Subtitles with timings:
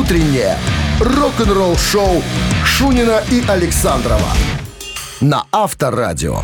[0.00, 0.56] утреннее
[0.98, 2.22] рок-н-ролл-шоу
[2.64, 4.28] Шунина и Александрова
[5.20, 6.42] на Авторадио.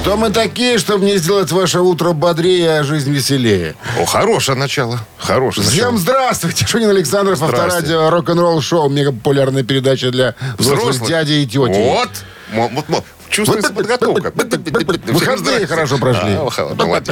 [0.00, 3.74] Кто мы такие, чтобы не сделать ваше утро бодрее, а жизнь веселее?
[4.00, 4.98] О, хорошее начало.
[5.18, 5.98] Хорошее Всем начало.
[5.98, 6.66] здравствуйте!
[6.66, 11.08] Шунин Александров, авторадио, рок-н-ролл шоу, мега популярная передача для взрослых, Взрослых.
[11.08, 11.58] дядей и тети.
[11.58, 12.10] Вот.
[12.52, 14.32] Вот, мо- чувствуется подготовка.
[15.06, 16.32] Выходные хорошо прошли.
[16.34, 17.04] А.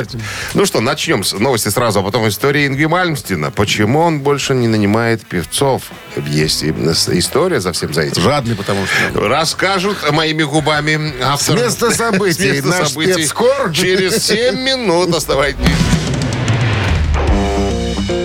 [0.54, 3.50] Ну что, начнем с новости сразу, а потом истории Ингви Мальмстина.
[3.50, 5.82] Почему он больше не нанимает певцов?
[6.16, 8.22] Есть история за всем за этим.
[8.22, 9.28] Жадный, потому что...
[9.28, 11.58] Расскажут моими губами автор.
[11.58, 12.60] С места событий.
[12.62, 13.12] Наш событий.
[13.12, 13.72] спецскор.
[13.72, 15.60] Через 7 минут оставайтесь.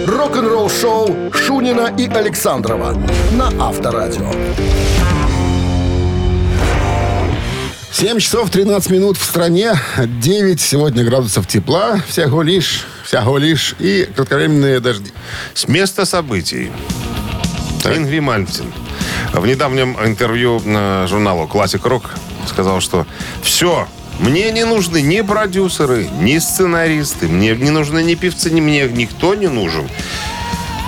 [0.05, 2.93] Рок-н-ролл-шоу Шунина и Александрова
[3.31, 4.31] на Авторадио.
[7.91, 14.07] 7 часов 13 минут в стране, 9 сегодня градусов тепла, всего лишь, всего лишь, и
[14.15, 15.11] кратковременные дожди.
[15.53, 16.71] С места событий.
[17.85, 18.71] Ингви Мальмстин
[19.33, 22.03] в недавнем интервью э, журналу Classic Rock
[22.47, 23.05] сказал, что
[23.41, 23.87] все,
[24.19, 29.35] мне не нужны ни продюсеры, ни сценаристы, мне не нужны ни певцы, ни мне никто
[29.35, 29.87] не нужен.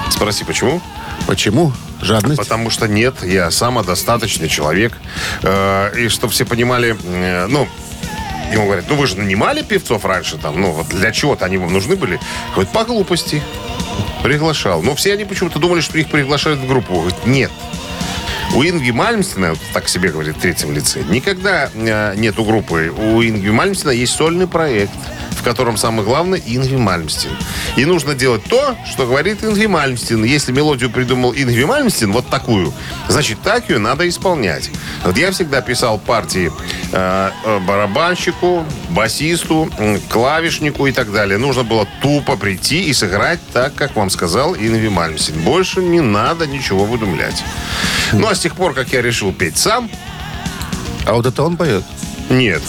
[0.10, 0.82] Спроси, почему?
[1.28, 1.74] Почему?
[2.02, 2.38] Жадность?
[2.38, 4.94] Потому что нет, я самодостаточный человек.
[5.44, 7.68] Э, и чтобы все понимали, э, ну,
[8.52, 11.74] ему говорят, ну вы же нанимали певцов раньше, там, ну вот для чего-то они вам
[11.74, 12.20] нужны были.
[12.54, 13.42] Говорит, по глупости.
[14.24, 14.82] Приглашал.
[14.82, 16.94] Но все они почему-то думали, что их приглашают в группу.
[16.94, 17.52] Говорит, нет.
[18.56, 22.92] У Инги Мальмстина, вот так себе говорит в третьем лице, никогда э, нету группы.
[22.98, 24.92] У Инги Мальмстина есть сольный проект,
[25.40, 27.32] в котором самое главное Ингви Мальмстин.
[27.78, 30.26] И нужно делать то, что говорит Ингви Мальмстин.
[30.26, 32.74] Если мелодию придумал Ингви Мальмстин, вот такую,
[33.08, 34.70] значит, так ее надо исполнять.
[35.06, 36.52] Вот я всегда писал партии
[36.92, 39.70] э, э, барабанщику, басисту,
[40.10, 41.38] клавишнику и так далее.
[41.38, 45.40] Нужно было тупо прийти и сыграть так, как вам сказал Ингви Мальмстин.
[45.42, 47.44] Больше не надо ничего выдумлять.
[48.12, 49.90] Ну, а с тех пор, как я решил петь сам,
[51.06, 51.84] А вот это он поет?
[52.30, 52.62] нет.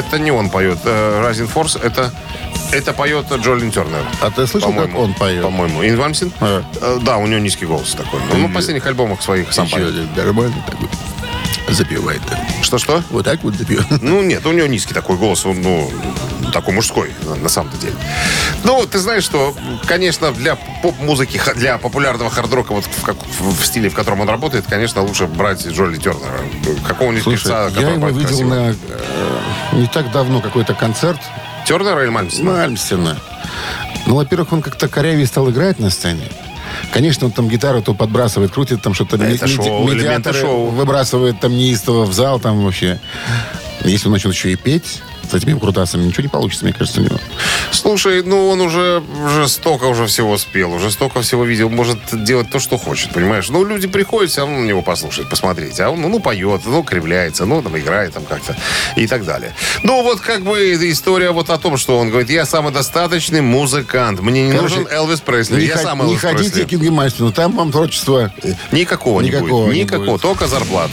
[0.00, 0.78] Это не он поет.
[0.84, 2.12] Rising Force это,
[2.72, 4.04] это поет Джолин Тернер.
[4.20, 5.42] А ты слышал, как он поет?
[5.42, 5.82] По-моему.
[6.00, 6.32] Мальмстин?
[6.40, 6.62] А.
[6.80, 8.20] Э, Да, у него низкий голос такой.
[8.32, 9.88] Ну, в последних альбомах своих сам поет.
[9.88, 10.88] один нормальный такой.
[11.68, 12.20] Запивает.
[12.62, 13.02] Что-что?
[13.10, 14.02] Вот так вот запивает.
[14.02, 15.88] Ну, нет, у него низкий такой голос, он, ну,
[16.52, 17.94] такой мужской, на, на самом деле.
[18.64, 19.54] Ну, ты знаешь, что,
[19.86, 24.64] конечно, для поп-музыки, для популярного хард-рока, вот в, как- в стиле, в котором он работает,
[24.68, 26.40] конечно, лучше брать Джоли Тернера.
[26.88, 28.48] Какого-нибудь певца, я его видел красиво.
[28.54, 28.74] на...
[29.72, 31.20] не так давно какой-то концерт
[31.64, 32.52] Тернера или Мальмстина?
[32.52, 33.16] Мальмстина.
[34.06, 36.24] Ну, во-первых, он как-то корявее стал играть на сцене.
[36.92, 40.66] Конечно, он там гитару то подбрасывает, крутит, там что-то Это шоу, медиаторы шоу.
[40.66, 43.00] выбрасывает там неистово в зал, там вообще.
[43.84, 47.04] Если он начнет еще и петь с этими крутасами, ничего не получится, мне кажется, у
[47.04, 47.18] него.
[47.70, 52.50] Слушай, ну он уже, уже столько уже всего спел, уже столько всего видел, может делать
[52.50, 53.48] то, что хочет, понимаешь?
[53.48, 55.78] Ну, люди приходят, все равно на него послушать, посмотреть.
[55.80, 58.56] А он, ну, ну, поет, ну, кривляется, ну, там, играет там как-то
[58.96, 59.54] и так далее.
[59.82, 64.48] Ну, вот как бы история вот о том, что он говорит, я самодостаточный музыкант, мне
[64.48, 66.88] не Короче, нужен Элвис Пресли, Не, я сам не Элвис ходите Пресли.
[66.88, 68.32] к Мальмстину, там вам творчество...
[68.42, 69.84] э, Никакого, Никакого не не будет.
[69.84, 70.22] Никакого, будет.
[70.22, 70.92] только зарплата.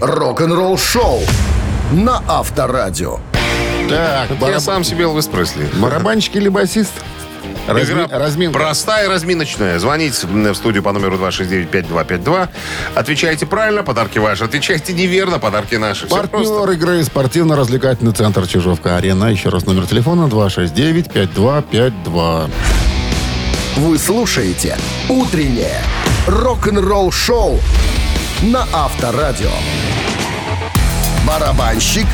[0.00, 1.22] Рок-н-ролл-шоу
[1.92, 3.18] на Авторадио.
[3.88, 5.68] Так, Я бараб- сам себе Элвис Пресли.
[5.74, 6.92] барабанщик или басист?
[7.66, 8.58] Разми- Игра Разминка.
[8.58, 9.78] простая, разминочная.
[9.78, 12.48] Звоните в студию по номеру 269-5252.
[12.94, 14.44] Отвечайте правильно, подарки ваши.
[14.44, 16.06] Отвечайте неверно, подарки наши.
[16.06, 16.72] Всё Партнер просто.
[16.72, 19.26] игры спортивно-развлекательный центр Чижовка-Арена.
[19.26, 22.48] Еще раз номер телефона 269-5252.
[23.76, 24.76] Вы слушаете
[25.08, 25.80] «Утреннее
[26.26, 27.60] рок-н-ролл-шоу»
[28.42, 29.50] на Авторадио.
[31.30, 32.06] Барабанщик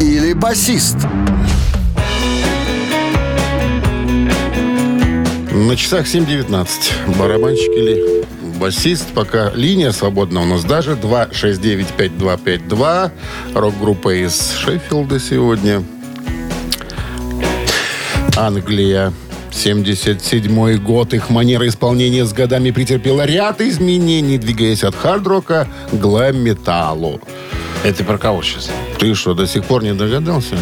[0.00, 0.96] или басист?
[5.50, 7.18] На часах 7.19.
[7.18, 8.24] Барабанщик или
[8.60, 9.08] басист.
[9.12, 10.92] Пока линия свободна у нас даже.
[10.92, 13.10] 269-5252.
[13.54, 15.82] Рок-группа из Шеффилда сегодня.
[18.36, 19.12] Англия.
[19.50, 21.12] 77 год.
[21.12, 27.20] Их манера исполнения с годами претерпела ряд изменений, двигаясь от хард-рока к глэм-металлу.
[27.84, 28.70] Это про кого сейчас?
[28.98, 30.56] Ты что, до сих пор не догадался?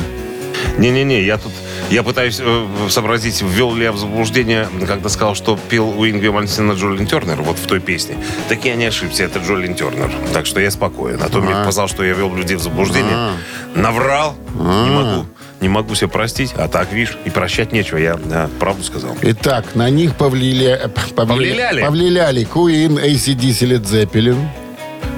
[0.78, 1.52] Не-не-не, я тут...
[1.90, 6.28] Я пытаюсь э, сообразить, ввел ли я в заблуждение, когда сказал, что пел у Ингви
[6.28, 8.17] Мальмстина Джолин Тернер, вот в той песне.
[8.49, 10.11] Так я не ошибся, это Джолин Тернер.
[10.32, 11.20] Так что я спокоен.
[11.22, 13.32] А то мне показал, что я ввел людей в заблуждение.
[13.75, 14.37] Наврал.
[14.55, 15.26] Не могу.
[15.61, 16.52] Не могу себе простить.
[16.56, 17.99] А так, видишь, и прощать нечего.
[17.99, 19.17] Я да, правду сказал.
[19.20, 20.88] Итак, на них повлия...
[21.14, 21.81] повлия- Повлияли?
[21.82, 24.38] повлияли Queen, ACDC, Led Zeppelin.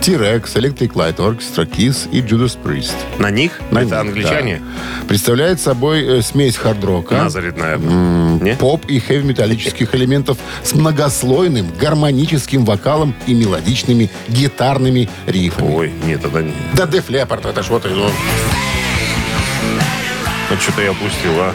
[0.02, 2.94] T-Rex, Electric Light Orchestra, Kiss и Judas Priest.
[3.20, 3.60] На них?
[3.70, 4.58] На Это них, англичане?
[4.58, 5.06] да.
[5.06, 8.56] Представляет собой э, смесь хард-рока, наверное.
[8.56, 15.72] Поп и хэви-металлических элементов с многослойным гармоническим вокалом и мелодичными гитарными рифами.
[15.72, 16.52] Ой, нет, это не...
[16.74, 18.10] Да Def Leppard, это что ты, ну,
[20.60, 21.54] что-то я опустил, а.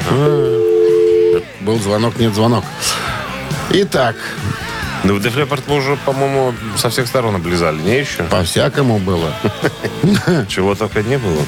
[1.60, 2.64] был звонок, нет звонок.
[3.72, 4.16] Итак,
[5.08, 8.24] Ну, Leppard мы уже, по-моему, со всех сторон облизали, не еще?
[8.24, 9.34] по-всякому было.
[10.50, 11.42] Чего только не было.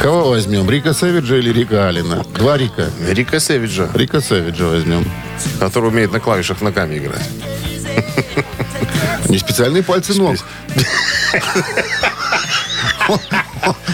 [0.00, 2.24] Кого возьмем, Рика Сэвиджа или Рика Алина?
[2.34, 2.90] Два Рика.
[3.06, 5.04] Рика Сэвиджа, Рика Сэвиджа возьмем.
[5.60, 7.28] который умеет на клавишах ногами играть.
[9.28, 10.36] Не специальные пальцы ног.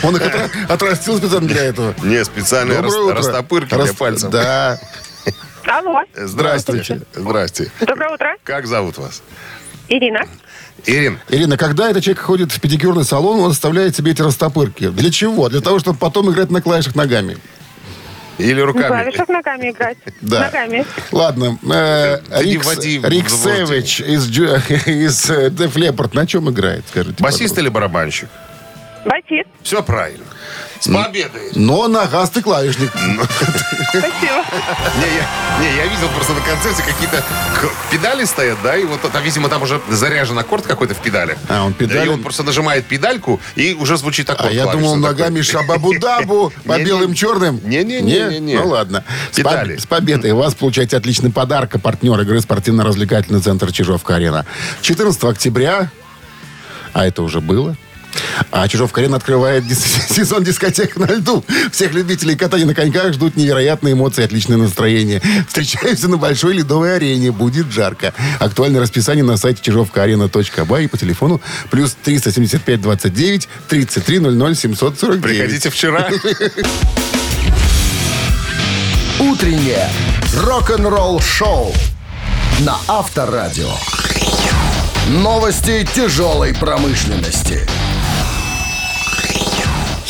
[0.03, 1.95] Он- их отра- отрастил специально для этого.
[2.03, 4.31] Не, специальные растопырки для пальцев.
[4.31, 4.79] Да.
[5.67, 7.01] Алло, Здравствуйте.
[7.15, 7.71] Здрасте.
[7.81, 8.35] доброе утро.
[8.45, 9.23] Как зовут вас?
[9.89, 10.23] Ирина.
[10.87, 14.89] Ирин, Ирина, когда этот человек ходит в педикюрный салон, он оставляет себе эти растопырки.
[14.89, 15.49] Для чего?
[15.49, 17.37] Для того, чтобы потом играть на клавишах ногами.
[18.39, 18.87] или На руками?
[18.87, 19.99] клавишах ногами играть.
[20.23, 20.41] Да.
[20.47, 20.87] Ногами.
[21.13, 21.59] Ладно.
[21.63, 22.65] Рик,
[23.05, 23.29] Рик.
[23.29, 24.29] Сэвидж из,
[24.87, 27.23] из э, Def Leppard на чем играет, скажите?
[27.23, 28.29] Басист или барабанщик?
[29.05, 29.49] Басист.
[29.63, 30.25] Все правильно.
[30.81, 31.51] С победой.
[31.55, 32.91] Но ногастый клавишник.
[32.91, 34.45] Спасибо.
[34.97, 35.27] Не, я,
[35.61, 37.23] не, я видел просто на концерте какие-то
[37.91, 41.37] педали стоят, да, и вот там, видимо, там уже заряжен аккорд какой-то в педалях.
[41.49, 44.97] А, он педали- И он просто нажимает педальку, и уже звучит аккорд А я думал,
[44.97, 47.61] ногами шабабу-дабу по белым черным.
[47.63, 48.57] Не-не-не-не-не.
[48.59, 49.05] Ну ладно.
[49.33, 49.77] С, Педали.
[49.77, 51.75] с победой вас получаете отличный подарок.
[51.75, 54.47] А партнер игры спортивно-развлекательный центр Чижовка-Арена.
[54.81, 55.91] 14 октября,
[56.95, 57.77] а это уже было,
[58.51, 61.45] а Чижовка-Арена открывает дис- сезон дискотек на льду.
[61.73, 65.23] Всех любителей катания на коньках ждут невероятные эмоции и отличное настроение.
[65.47, 67.31] Встречаемся на большой ледовой арене.
[67.33, 68.13] Будет жарко.
[68.39, 71.41] Актуальное расписание на сайте чижовкаарена.бай и по телефону
[71.71, 75.23] плюс 375 29 33 00 749.
[75.23, 76.11] Приходите вчера.
[79.21, 79.89] Утреннее
[80.35, 81.75] рок-н-ролл-шоу
[82.61, 83.71] на Авторадио.
[85.09, 87.67] Новости тяжелой промышленности.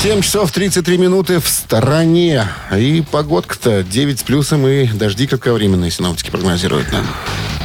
[0.03, 2.49] 7 часов 33 минуты в стороне.
[2.75, 7.07] И погодка-то 9 с плюсом и дожди кратковременные синоптики прогнозируют нам.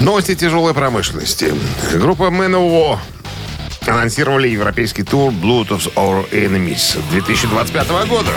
[0.01, 1.53] Новости тяжелой промышленности.
[1.93, 2.99] Группа МНО
[3.87, 8.31] анонсировали европейский тур of Our Enemies 2025 года.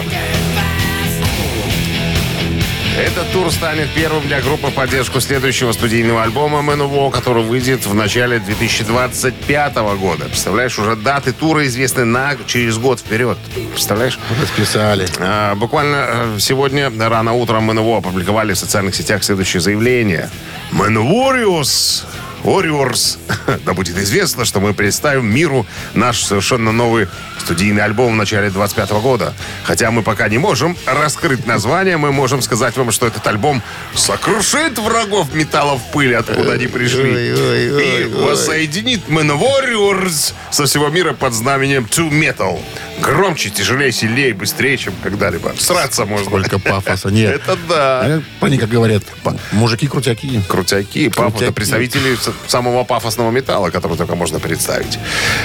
[2.99, 7.95] Этот тур станет первым для группы в поддержку следующего студийного альбома МНВО, который выйдет в
[7.95, 10.25] начале 2025 года.
[10.25, 13.39] Представляешь, уже даты тура известны на через год вперед.
[13.71, 14.19] Представляешь?
[14.43, 15.07] Расписали.
[15.21, 20.29] А, Буквально э, сегодня рано утром МНВО опубликовали в социальных сетях следующее заявление.
[20.73, 22.05] МНВориус
[22.43, 23.19] Warriors.
[23.65, 27.09] Да будет известно, что мы представим миру наш совершенно новый
[27.39, 29.35] студийный альбом в начале 25 года.
[29.65, 33.63] Хотя мы пока не можем раскрыть название, мы можем сказать вам, что этот альбом
[33.95, 37.03] сокрушит врагов металла в пыли, откуда они пришли.
[37.03, 42.61] Ой, ой, ой, И воссоединит Man Warriors со всего мира под знаменем To Metal.
[43.01, 45.53] Громче, тяжелее, сильнее, быстрее, чем когда-либо.
[45.59, 46.27] Сраться можно.
[46.27, 47.09] Сколько пафоса.
[47.11, 47.37] Нет.
[47.37, 48.21] Это да.
[48.41, 50.43] Они, как говорят, па- мужики-крутяки.
[50.49, 51.45] Крутяки, пафос, Крутяки.
[51.45, 52.17] это представители
[52.47, 54.99] самого пафосного металла, который только можно представить.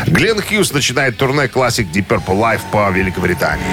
[0.08, 3.64] Глен Хьюз начинает турне Classic Deep Purple Live по Великобритании.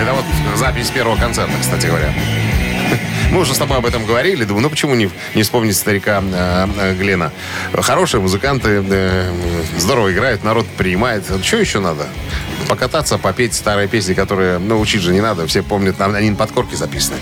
[0.00, 0.24] Это вот
[0.58, 2.12] запись первого концерта, кстати говоря.
[3.30, 4.44] Мы уже с тобой об этом говорили.
[4.44, 7.32] Думаю, ну почему не, не вспомнить старика э, э, Глена?
[7.72, 9.32] Хорошие музыканты, э,
[9.78, 11.24] здорово играют, народ принимает.
[11.42, 12.08] Что еще надо?
[12.68, 15.46] Покататься, попеть старые песни, которые, ну, учить же не надо.
[15.46, 17.18] Все помнят, они на подкорке записаны.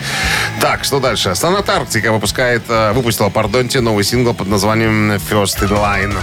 [0.61, 1.35] Так, что дальше?
[1.35, 6.15] Сонат Арктика выпускает, э, выпустила, пардонте, новый сингл под названием First in Line.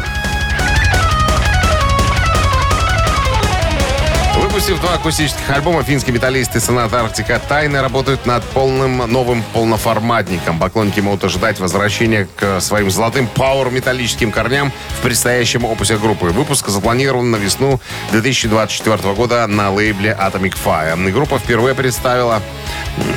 [4.56, 10.60] Выпустив два акустических альбома, финские металлисты Сонат Арктика тайно работают над полным новым полноформатником.
[10.60, 16.28] Поклонники могут ожидать возвращения к своим золотым пауэр-металлическим корням в предстоящем опусе группы.
[16.28, 17.82] Выпуск запланирован на весну
[18.14, 21.06] 2024 года на лейбле Atomic Fire.
[21.06, 22.42] И группа впервые представила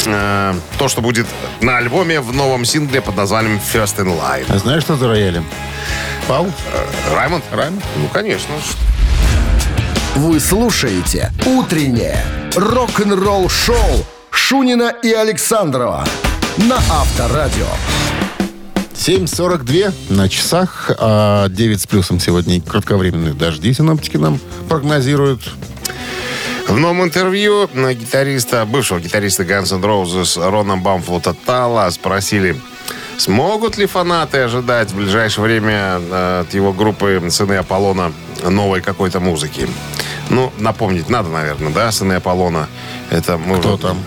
[0.07, 1.28] э, то, что будет
[1.61, 4.47] на альбоме в новом сингле под названием First in Line.
[4.49, 5.47] А знаешь, что за роялем?
[6.26, 6.50] Пау?
[7.14, 7.45] Раймонд?
[7.52, 7.85] Раймонд?
[7.97, 8.54] Ну, конечно.
[10.17, 12.25] Вы слушаете «Утреннее
[12.57, 16.05] рок-н-ролл-шоу» Шунина и Александрова
[16.57, 17.67] на Авторадио.
[18.95, 25.43] 7.42 на часах, а 9 с плюсом сегодня кратковременные дожди синоптики нам прогнозируют.
[26.67, 32.57] В новом интервью на гитариста, бывшего гитариста Guns N' Roses Рона Бамфлута Тала спросили,
[33.19, 38.12] Смогут ли фанаты ожидать в ближайшее время э, от его группы «Сыны Аполлона»
[38.49, 39.69] новой какой-то музыки?
[40.30, 42.68] Ну, напомнить надо, наверное, да, «Сыны Аполлона».
[43.11, 43.99] Это мы Кто уже- там?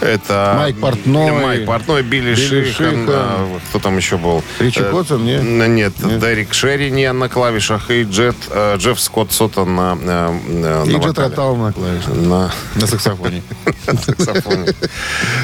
[0.00, 1.30] Это Майк Портной.
[1.30, 3.06] Майк Портной, Билли, Билли Шихан, Шихан.
[3.08, 4.42] а, кто там еще был?
[4.58, 5.34] Ричи Э, Коттон, не?
[5.34, 10.84] н- Нет, Дерек Шерини на клавишах и Джет, э, Джефф Скотт Соттон на, э, э,
[10.88, 11.18] И на Джет.
[11.18, 12.14] Ротал на клавишах.
[12.16, 13.42] На На саксофоне.
[14.08, 14.74] саксофоне.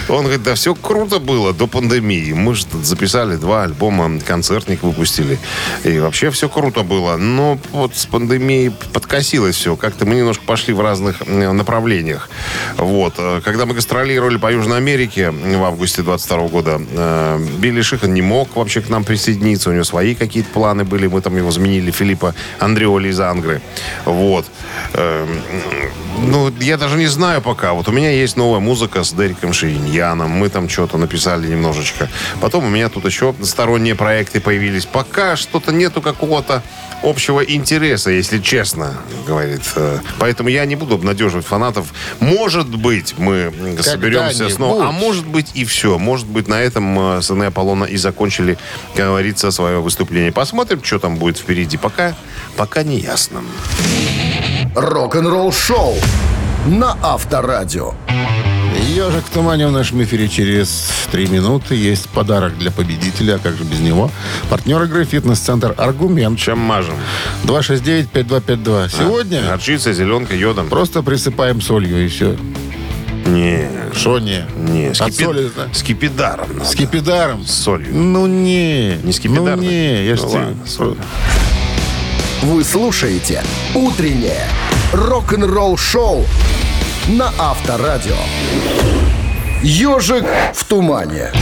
[0.09, 2.33] Он говорит, да все круто было до пандемии.
[2.33, 5.39] Мы же записали два альбома, концертник выпустили.
[5.85, 7.17] И вообще все круто было.
[7.17, 9.77] Но вот с пандемией подкосилось все.
[9.77, 12.29] Как-то мы немножко пошли в разных направлениях.
[12.77, 12.96] Вот.
[12.97, 18.23] Э, Когда мы гастролировали по Южной Америке в августе 22 года, э, Билли Шихан не
[18.23, 19.71] мог вообще к нам присоединиться.
[19.71, 21.07] У него свои какие-то планы были.
[21.07, 23.61] Мы там его заменили Филиппа Андреоли из Ангры.
[24.05, 24.47] Вот.
[24.95, 25.29] Эм,
[26.19, 27.73] ну, я даже не знаю пока.
[27.75, 30.31] Вот у меня есть новая музыка с Дериком Шириньяном.
[30.31, 32.09] Мы там что-то написали немножечко.
[32.41, 34.87] Потом у меня тут еще сторонние проекты появились.
[34.87, 36.62] Пока что-то нету какого-то
[37.03, 38.95] общего интереса, если честно,
[39.26, 39.61] говорит.
[39.76, 41.93] Э, Поэтому я не буду обнадеживать фанатов.
[42.21, 42.86] Может быть,
[43.19, 44.88] мы соберемся снова.
[44.88, 45.99] А может быть и все.
[45.99, 48.59] Может быть, на этом э, сыны Аполлона и закончили,
[48.95, 50.33] как говорится, свое выступление.
[50.33, 51.76] Посмотрим, что там будет впереди.
[51.76, 52.14] Пока,
[52.57, 53.43] пока не ясно.
[54.75, 55.95] Рок-н-ролл шоу
[56.66, 57.95] на Авторадио.
[58.95, 61.75] Ежик в тумане в нашем эфире через три минуты.
[61.75, 64.11] Есть подарок для победителя, а как же без него.
[64.50, 66.38] Партнер игры «Фитнес-центр Аргумент».
[66.38, 66.95] Чем мажем?
[67.45, 68.90] 269-5252.
[68.90, 70.69] Сегодня Горчица, зеленка, йодом.
[70.69, 72.37] просто присыпаем солью и все.
[73.26, 74.47] Не, Шо не?
[74.56, 75.68] не, От скипи- соли, да?
[75.73, 76.64] скипидаром надо.
[76.71, 77.45] Скипидаром.
[77.47, 77.88] С солью.
[77.95, 78.97] Ну не.
[79.02, 80.97] Не скипидар, Ну не, я ж Ну тебе- ладно, соль.
[82.42, 83.42] Вы слушаете
[83.75, 84.45] «Утреннее
[84.92, 86.25] рок-н-ролл-шоу»
[87.09, 88.14] на Авторадио.
[89.62, 91.33] «Ежик в тумане».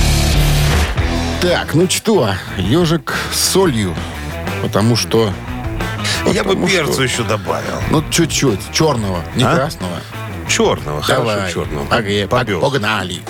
[1.42, 3.94] Так, ну что, ежик с солью.
[4.62, 5.30] Потому что...
[6.32, 7.74] Я бы потому перцу что- еще добавил.
[7.90, 8.60] Ну, чуть-чуть.
[8.72, 9.54] Черного, не А?
[9.54, 9.96] красного.
[10.48, 11.36] Черного, Давай.
[11.36, 11.86] хорошо черного.
[12.60, 13.20] Погнали.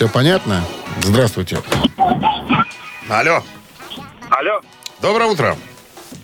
[0.00, 0.64] Все понятно?
[1.02, 1.58] Здравствуйте.
[3.06, 3.42] Алло.
[4.30, 4.60] Алло.
[5.02, 5.56] Доброе утро.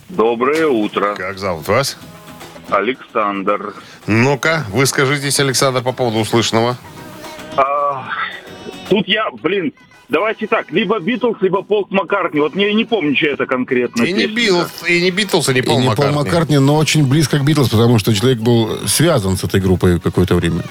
[0.08, 1.14] Доброе утро.
[1.14, 1.98] Как зовут вас?
[2.70, 3.74] Александр.
[4.06, 6.78] Ну-ка, выскажитесь, Александр, по поводу услышанного.
[7.58, 8.08] А,
[8.88, 9.74] тут я, блин,
[10.08, 12.40] давайте так, либо Битлз, либо Пол Маккартни.
[12.40, 14.04] Вот я не помню, что это конкретно.
[14.04, 14.26] И не.
[14.26, 16.16] Битлз, и не Битлз, и не И Пол не Пол Маккартни.
[16.16, 20.34] Маккартни, но очень близко к Битлз, потому что человек был связан с этой группой какое-то
[20.34, 20.62] время.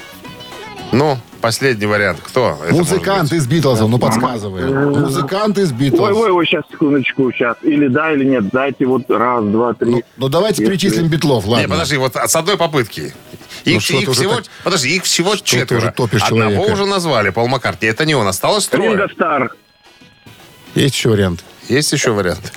[0.96, 2.20] Ну, последний вариант.
[2.24, 2.58] Кто?
[2.64, 4.64] это может Музыкант из Битлзов, ну подсказывай.
[4.64, 6.00] Музыкант из Ой, Битлз.
[6.16, 7.56] ой, ой, сейчас, секундочку, сейчас.
[7.62, 8.48] Или да, или нет.
[8.48, 9.90] Дайте вот раз, два, три.
[9.90, 11.68] Ну, ну, давайте Если- перечислим Битлов, Не, ладно.
[11.68, 13.12] подожди, вот с одной попытки.
[13.64, 15.78] Их, Ну, что их ты уже всего, так- подожди, их всего ты четверо.
[15.80, 16.72] уже топишь Одного человека.
[16.72, 17.88] уже назвали, Пол Маккартни.
[17.88, 18.90] Это не он, осталось трое.
[18.92, 19.50] Ринго Стар.
[20.74, 21.44] Есть еще вариант?
[21.68, 22.52] Есть еще вариант?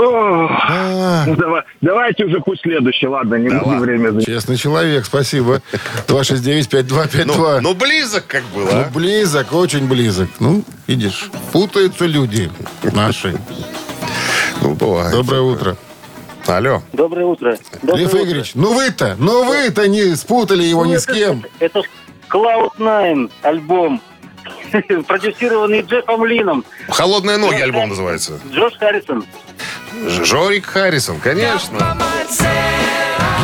[0.00, 3.80] А, ну, давай, давайте уже пусть следующий, ладно, не Да ладно.
[3.80, 4.26] время занимать.
[4.26, 5.60] честный человек, спасибо.
[6.06, 7.24] 269-5252.
[7.26, 8.90] Ну, ну, близок как было, Ну, а?
[8.94, 10.28] близок, очень близок.
[10.40, 12.50] Ну, видишь, путаются люди
[12.92, 13.36] наши.
[14.62, 15.12] Ну, бывает.
[15.12, 15.76] Доброе утро.
[16.46, 16.82] Алло.
[16.92, 17.58] Доброе утро.
[17.82, 18.24] Доброе Лев утро.
[18.24, 21.44] Игоревич, ну вы-то, ну вы-то не спутали его Ну, ни это- с кем.
[21.58, 21.82] Это,
[22.30, 24.00] Cloud9 альбом,
[25.06, 26.64] продюсированный Джеффом Лином.
[26.88, 28.38] «Холодные ноги» альбом называется.
[28.52, 29.24] Джош Харрисон.
[30.06, 31.96] Жорик Харрисон, конечно.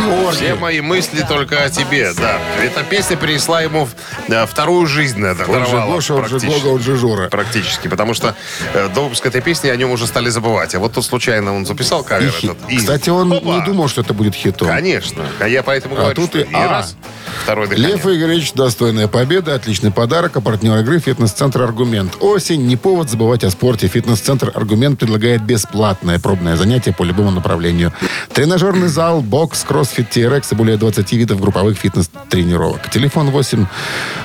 [0.04, 0.60] Все Георгий.
[0.60, 2.38] мои мысли только о тебе, да.
[2.62, 3.88] Эта песня принесла ему
[4.28, 6.38] э, вторую жизнь, да, Он же Гоша, он же.
[6.40, 7.28] Гога, он же Жора.
[7.28, 8.34] Практически, потому что
[8.74, 10.74] э, до выпуска этой песни о нем уже стали забывать.
[10.74, 12.50] А вот тут случайно он записал И кавер хит.
[12.50, 12.70] этот.
[12.70, 13.44] и- Кстати, он Опа!
[13.46, 14.68] не думал, что это будет хитом.
[14.68, 15.24] Конечно.
[15.40, 16.68] А я поэтому А говорю, тут и и А.
[16.68, 16.96] раз,
[17.42, 17.92] второй дыхание.
[17.92, 22.16] Лев Игоревич, достойная победа, отличный подарок, а партнер игры «Фитнес-центр Аргумент».
[22.20, 23.88] Осень, не повод забывать о спорте.
[23.88, 27.92] «Фитнес-центр Аргумент» предлагает бесплатное пробное занятие по любому направлению.
[28.32, 32.90] Тренажерный зал, бокс, кроссфит, TRX и более 20 видов групповых фитнес-тренировок.
[32.90, 33.66] Телефон 8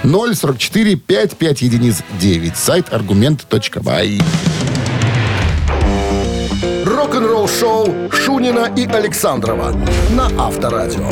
[0.03, 2.57] 044 55 единиц 9.
[2.57, 4.19] Сайт аргумент.бай.
[6.85, 9.73] Рок-н-ролл-шоу Шунина и Александрова
[10.11, 11.09] на Авторадио.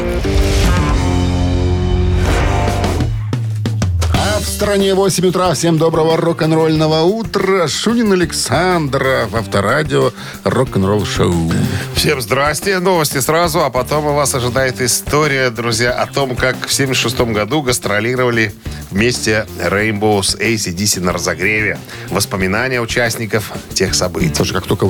[4.46, 5.54] Стране 8 утра.
[5.54, 7.68] Всем доброго рок-н-ролльного утра.
[7.68, 10.12] Шунин Александра в Авторадио
[10.44, 11.52] рок-н-ролл шоу.
[11.96, 12.80] Всем здрасте.
[12.80, 17.62] Новости сразу, а потом у вас ожидает история, друзья, о том, как в 76 году
[17.62, 18.54] гастролировали
[18.92, 21.80] вместе Rainbow с ACDC на разогреве.
[22.10, 24.36] Воспоминания участников тех событий.
[24.36, 24.86] Слушай, как только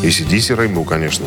[0.00, 0.08] выиграл.
[0.08, 1.26] ACDC Rainbow, конечно.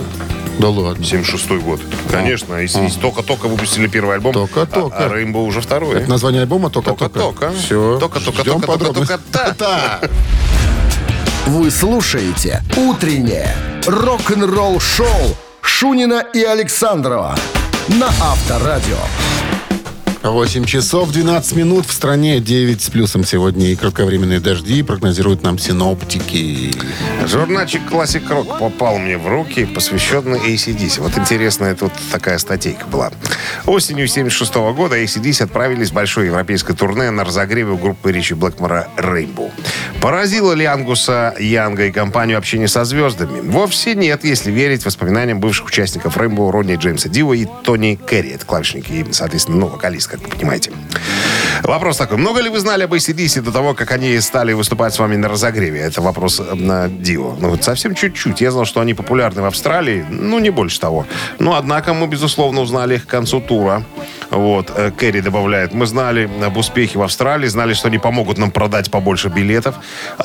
[0.60, 1.04] Да ладно.
[1.04, 1.82] 76 год.
[2.10, 4.34] Конечно, ACDC только-только выпустили первый альбом.
[4.34, 4.98] Только-только.
[4.98, 5.98] А, а Rainbow уже второй.
[5.98, 7.20] Это название альбома только-только.
[7.20, 7.58] Только-только.
[7.58, 8.00] Все.
[8.00, 9.16] Только-только, Ждем только-только, подробностей.
[9.32, 10.10] только-то.
[11.48, 13.56] Вы слушаете «Утреннее
[13.88, 17.36] рок-н-ролл-шоу» Шунина и Александрова
[17.88, 18.98] на Авторадио.
[20.24, 25.58] 8 часов 12 минут в стране 9 с плюсом сегодня и кратковременные дожди прогнозируют нам
[25.58, 26.72] синоптики.
[27.26, 31.02] Журнальчик Classic Rock попал мне в руки, посвященный ACDC.
[31.02, 33.12] Вот интересно, это вот такая статейка была.
[33.66, 38.90] Осенью 76 года ACDC отправились в большое европейское турне на разогреве у группы Ричи Блэкмора
[38.98, 39.52] Rainbow.
[40.02, 43.42] Поразило ли Ангуса Янга и компанию общение со звездами?
[43.42, 48.30] Вовсе нет, если верить воспоминаниям бывших участников Rainbow Ронни Джеймса Дио и Тони Керри.
[48.30, 50.72] Это клавишники соответственно, ну, вокалист, как вы понимаете.
[51.64, 52.18] Вопрос такой.
[52.18, 55.30] Много ли вы знали об ACDC до того, как они стали выступать с вами на
[55.30, 55.80] разогреве?
[55.80, 57.36] Это вопрос э, на Дио.
[57.40, 58.42] Ну, совсем чуть-чуть.
[58.42, 60.06] Я знал, что они популярны в Австралии.
[60.10, 61.06] Ну, не больше того.
[61.40, 63.84] Но, однако, мы, безусловно, узнали их к концу тура.
[64.32, 64.72] Вот.
[64.76, 65.74] э, Керри добавляет.
[65.74, 69.76] Мы знали об успехе в Австралии, знали, что они помогут нам продать побольше билетов.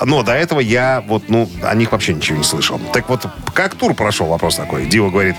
[0.05, 2.81] Но до этого я вот, ну, о них вообще ничего не слышал.
[2.93, 4.27] Так вот, как тур прошел?
[4.27, 4.87] Вопрос такой.
[4.87, 5.37] Дио говорит,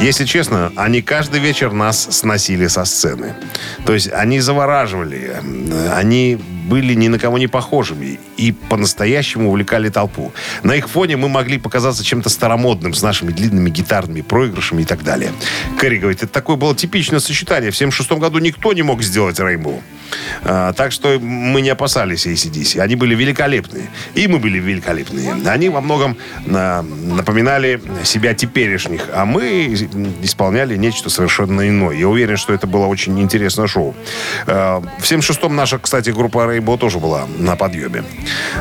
[0.00, 3.34] если честно, они каждый вечер нас сносили со сцены.
[3.84, 9.88] То есть они завораживали, э, они были ни на кого не похожими и по-настоящему увлекали
[9.88, 10.32] толпу.
[10.62, 15.02] На их фоне мы могли показаться чем-то старомодным с нашими длинными гитарными проигрышами и так
[15.02, 15.32] далее.
[15.78, 17.70] Кэрри говорит, это такое было типичное сочетание.
[17.70, 19.82] В 76 году никто не мог сделать Рейнбоу.
[20.42, 22.80] А, так что мы не опасались ACDC.
[22.80, 23.88] Они были великолепные.
[24.14, 25.34] И мы были великолепные.
[25.46, 26.16] Они во многом
[26.48, 29.74] а, напоминали себя теперешних, а мы
[30.22, 31.96] исполняли нечто совершенно иное.
[31.96, 33.94] Я уверен, что это было очень интересное шоу.
[34.46, 38.04] А, в 76-м наша, кстати, группа Рейнбоу тоже была на подъеме.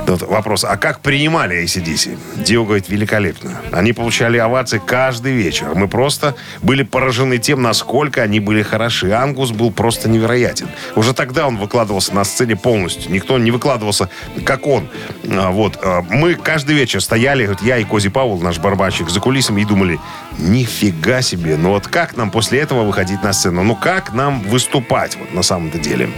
[0.07, 2.17] Вот вопрос, а как принимали ACDC?
[2.43, 3.61] Дио говорит, великолепно.
[3.71, 5.73] Они получали овации каждый вечер.
[5.75, 9.11] Мы просто были поражены тем, насколько они были хороши.
[9.11, 10.67] Ангус был просто невероятен.
[10.95, 13.11] Уже тогда он выкладывался на сцене полностью.
[13.11, 14.09] Никто не выкладывался,
[14.45, 14.89] как он.
[15.29, 15.79] А, Вот.
[15.81, 19.65] а, Мы каждый вечер стояли, вот я и Кози Паул, наш барабанщик, за кулисами и
[19.65, 19.99] думали,
[20.39, 23.63] нифига себе, ну вот как нам после этого выходить на сцену?
[23.63, 26.09] Ну как нам выступать вот на самом-то деле?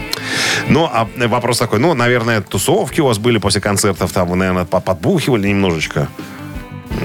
[0.67, 4.65] Ну, а вопрос такой, ну, наверное, тусовки у вас были после концертов, там вы, наверное,
[4.65, 6.08] по- подбухивали немножечко.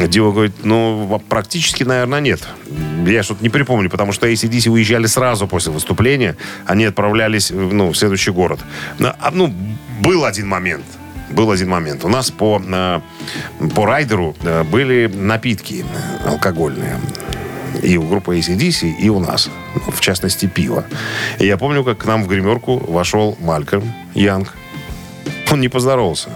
[0.08, 2.40] Дио говорит, ну, во- практически, наверное, нет.
[3.06, 6.36] Я что-то не припомню, потому что ACDC уезжали сразу после выступления.
[6.66, 8.60] Они отправлялись, ну, в следующий город.
[8.98, 9.52] Ну, а, Ну,
[10.02, 10.84] был один момент.
[11.30, 12.04] Был один момент.
[12.04, 13.00] У нас по, э,
[13.74, 15.84] по райдеру э, были напитки
[16.26, 16.98] алкогольные.
[17.82, 19.48] И у группы ACDC, и у нас.
[19.88, 20.84] В частности, пиво.
[21.38, 24.54] И я помню, как к нам в гримерку вошел Малькольм Янг.
[25.50, 26.30] Он не поздоровался.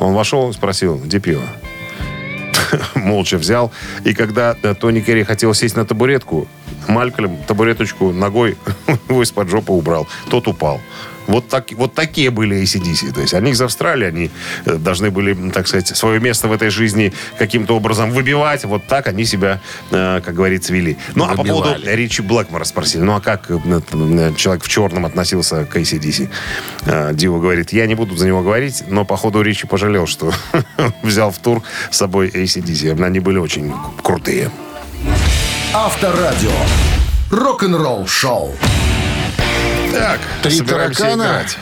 [0.00, 1.42] Он вошел и спросил, где пиво?
[2.94, 3.72] молча взял.
[4.04, 6.48] И когда э, Тони Керри хотел сесть на табуретку,
[6.86, 8.56] Малькольм табуреточку ногой
[9.08, 10.06] его из-под жопы убрал.
[10.30, 10.80] Тот упал.
[11.28, 13.12] Вот, так, вот такие были ACDC.
[13.12, 14.30] То есть они из Австралии, они
[14.64, 18.64] э, должны были, так сказать, свое место в этой жизни каким-то образом выбивать.
[18.64, 19.60] Вот так они себя,
[19.90, 20.96] э, как говорится, вели.
[21.14, 21.96] Ну, а по поводу Выбивали.
[21.96, 23.02] Ричи Блэкмора спросили.
[23.02, 26.30] Ну, а как э, человек в черном относился к ACDC?
[27.12, 30.32] Дио говорит, я не буду за него говорить, но, походу, Ричи пожалел, что
[31.02, 33.04] взял в тур с собой ACDC.
[33.04, 34.50] Они были очень крутые.
[35.74, 36.50] Авторадио.
[37.30, 38.54] Рок-н-ролл шоу.
[39.92, 41.22] Так, Три таракана.
[41.22, 41.56] играть.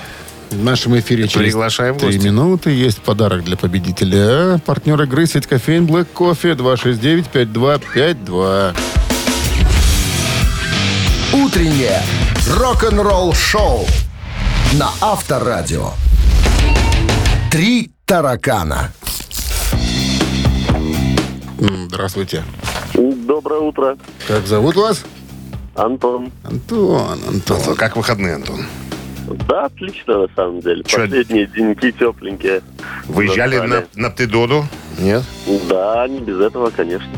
[0.50, 2.26] В нашем эфире через Приглашаем в три гости.
[2.26, 2.70] минуты.
[2.70, 4.58] Есть подарок для победителя.
[4.64, 8.74] Партнер игры сеть кофеин Black Coffee 269-5252.
[11.32, 12.00] Утреннее
[12.56, 13.86] рок-н-ролл шоу
[14.74, 15.90] на Авторадио.
[17.50, 18.92] Три таракана.
[21.58, 22.44] Здравствуйте.
[22.94, 23.96] Доброе утро,
[24.28, 25.02] Как зовут вас?
[25.76, 26.32] Антон.
[26.44, 27.74] Антон, Антон.
[27.76, 28.60] Как выходные, Антон?
[29.48, 30.82] Да, отлично, на самом деле.
[30.84, 30.98] Чё?
[30.98, 32.62] Последние деньки тепленькие.
[33.06, 34.66] Выезжали на, на Птидоду?
[34.98, 35.22] Нет?
[35.68, 37.08] Да, не без этого, конечно.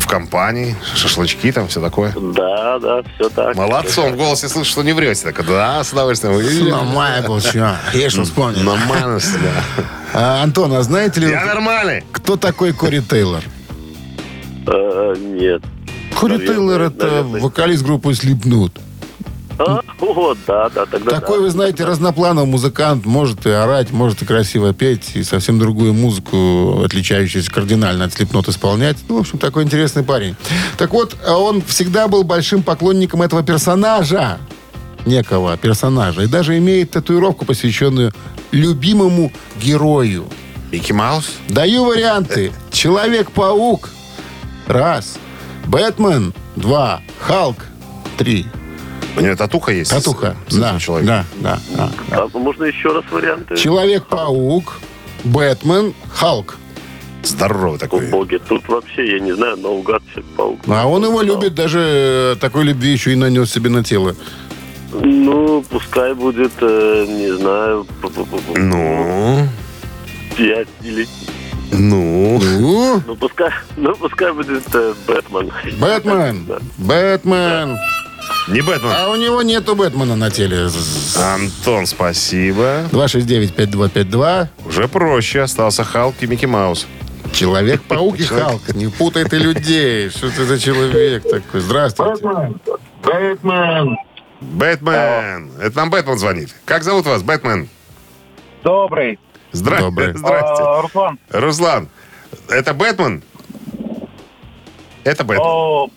[0.00, 2.12] В компании, шашлычки там, все такое.
[2.34, 3.54] Да, да, все так.
[3.54, 5.30] Молодцом, в голосе слышу, что не врете.
[5.30, 6.34] Так, да, с удовольствием.
[6.34, 6.70] выезжали.
[6.70, 7.76] Нормально был, чё?
[7.94, 8.64] Я что вспомнил.
[8.64, 9.84] Нормально, да.
[10.12, 12.02] А, Антон, а знаете ли, Я нормальный.
[12.10, 13.42] кто такой Кори Тейлор?
[14.66, 15.62] Э, нет.
[16.18, 17.40] Кори Наверное, Тейлор это наверное.
[17.40, 18.72] вокалист группы Slipknot.
[19.58, 21.42] А, вот, да, да, тогда Такой, да.
[21.42, 23.04] вы знаете, разноплановый музыкант.
[23.04, 28.48] Может и орать, может и красиво петь, и совсем другую музыку, отличающуюся кардинально от слепнот,
[28.48, 28.96] исполнять.
[29.08, 30.34] Ну, в общем, такой интересный парень.
[30.78, 34.38] Так вот, он всегда был большим поклонником этого персонажа.
[35.04, 36.22] Некого персонажа.
[36.22, 38.12] И даже имеет татуировку, посвященную
[38.52, 40.24] любимому герою.
[40.72, 41.32] Микки Маус?
[41.48, 42.52] Даю варианты.
[42.72, 43.90] Человек-паук.
[44.66, 45.18] Раз.
[45.66, 46.32] Бэтмен.
[46.56, 47.00] Два.
[47.20, 47.56] Халк.
[48.16, 48.46] Три.
[49.16, 49.90] У него татуха есть?
[49.90, 50.36] Татуха.
[50.48, 51.24] с- с этим Да, человеком?
[51.40, 52.28] да, да, да, да.
[52.34, 53.56] А можно еще раз варианты?
[53.56, 54.78] Человек-паук,
[55.24, 56.56] Бэтмен, Халк.
[57.22, 58.06] Здоровый О, такой.
[58.08, 60.60] боги, тут вообще, я не знаю, наугад Человек-паук.
[60.68, 64.14] А он его любит, даже э, такой любви еще и нанес себе на тело.
[64.92, 67.86] Ну, пускай будет, э, не знаю,
[68.56, 69.46] Ну,
[70.36, 71.06] пять или...
[71.72, 72.38] ну.
[72.40, 75.50] Ну, Ну, пускай, ну, пускай будет э, Бэтмен.
[75.78, 76.58] Бэтмен, Да.
[76.78, 77.78] Бэтмен.
[78.48, 78.92] Не Бэтмен.
[78.92, 80.68] А у него нету Бэтмена на теле.
[81.16, 82.84] Антон, спасибо.
[82.92, 84.48] 269-5252.
[84.66, 85.42] Уже проще.
[85.42, 86.86] Остался Халк и Микки Маус.
[87.32, 88.74] Человек-паук и Халк.
[88.74, 90.10] Не путай ты людей.
[90.10, 91.60] Что ты за человек такой?
[91.60, 92.22] Здравствуйте.
[93.04, 93.96] Бэтмен.
[94.40, 95.50] Бэтмен.
[95.60, 96.54] Это нам Бэтмен звонит.
[96.64, 97.68] Как зовут вас, Бэтмен?
[98.64, 99.18] Добрый.
[99.52, 99.78] Здра...
[99.78, 100.12] Добрый.
[100.16, 100.62] Здрасте.
[100.62, 101.88] А, Руслан, Руслан,
[102.48, 103.22] это Бэтмен?
[105.04, 105.46] Это Бэтмен.
[105.46, 105.88] о,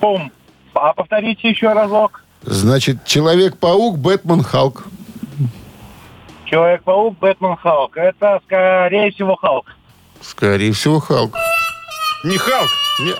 [0.00, 0.32] пом,
[0.74, 2.24] а повторите еще разок.
[2.42, 4.84] Значит, Человек-паук, Бэтмен, Халк.
[6.46, 7.96] Человек-паук, Бэтмен, Халк.
[7.96, 9.66] Это, скорее всего, Халк.
[10.20, 11.36] Скорее всего, Халк.
[12.24, 12.68] Не Халк?
[13.00, 13.14] Не.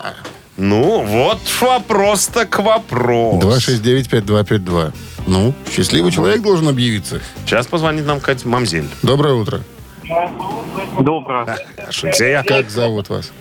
[0.62, 3.40] Ну, вот вопрос-то к вопросу.
[3.48, 4.92] 269-5252.
[5.26, 7.22] Ну, счастливый человек должен объявиться.
[7.46, 8.86] Сейчас позвонит нам Катя Мамзель.
[9.02, 9.62] Доброе утро.
[11.00, 11.56] Доброе.
[11.88, 12.42] Шутея.
[12.42, 13.32] Как зовут вас?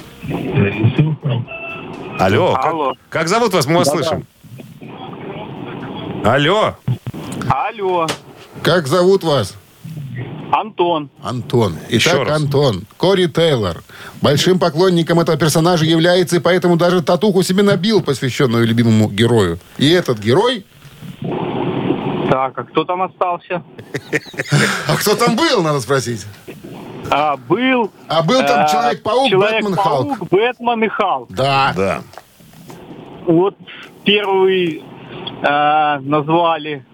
[2.19, 2.93] Алло, как, Алло.
[3.09, 3.65] как зовут вас?
[3.65, 4.25] Мы вас слышим.
[6.23, 6.75] Алло.
[7.49, 8.07] Алло,
[8.63, 9.55] Как зовут вас?
[10.53, 11.09] Антон.
[11.21, 11.77] Антон.
[11.89, 12.41] Еще Итак, раз.
[12.41, 12.85] Антон.
[12.97, 13.83] Кори Тейлор.
[14.21, 19.59] Большим поклонником этого персонажа является, и поэтому даже татуху себе набил, посвященную любимому герою.
[19.77, 20.65] И этот герой...
[22.29, 23.63] Так, а кто там остался?
[24.87, 26.25] А кто там был, надо спросить?
[27.09, 27.91] А, был...
[28.07, 30.07] А был там э, Человек-паук, Бэтмен, Халк.
[30.07, 31.31] Человек-паук, Бэтмен и Халк.
[31.31, 31.73] Да.
[31.75, 32.01] Да.
[33.25, 33.55] Вот
[34.03, 34.83] первый
[35.41, 36.85] э, назвали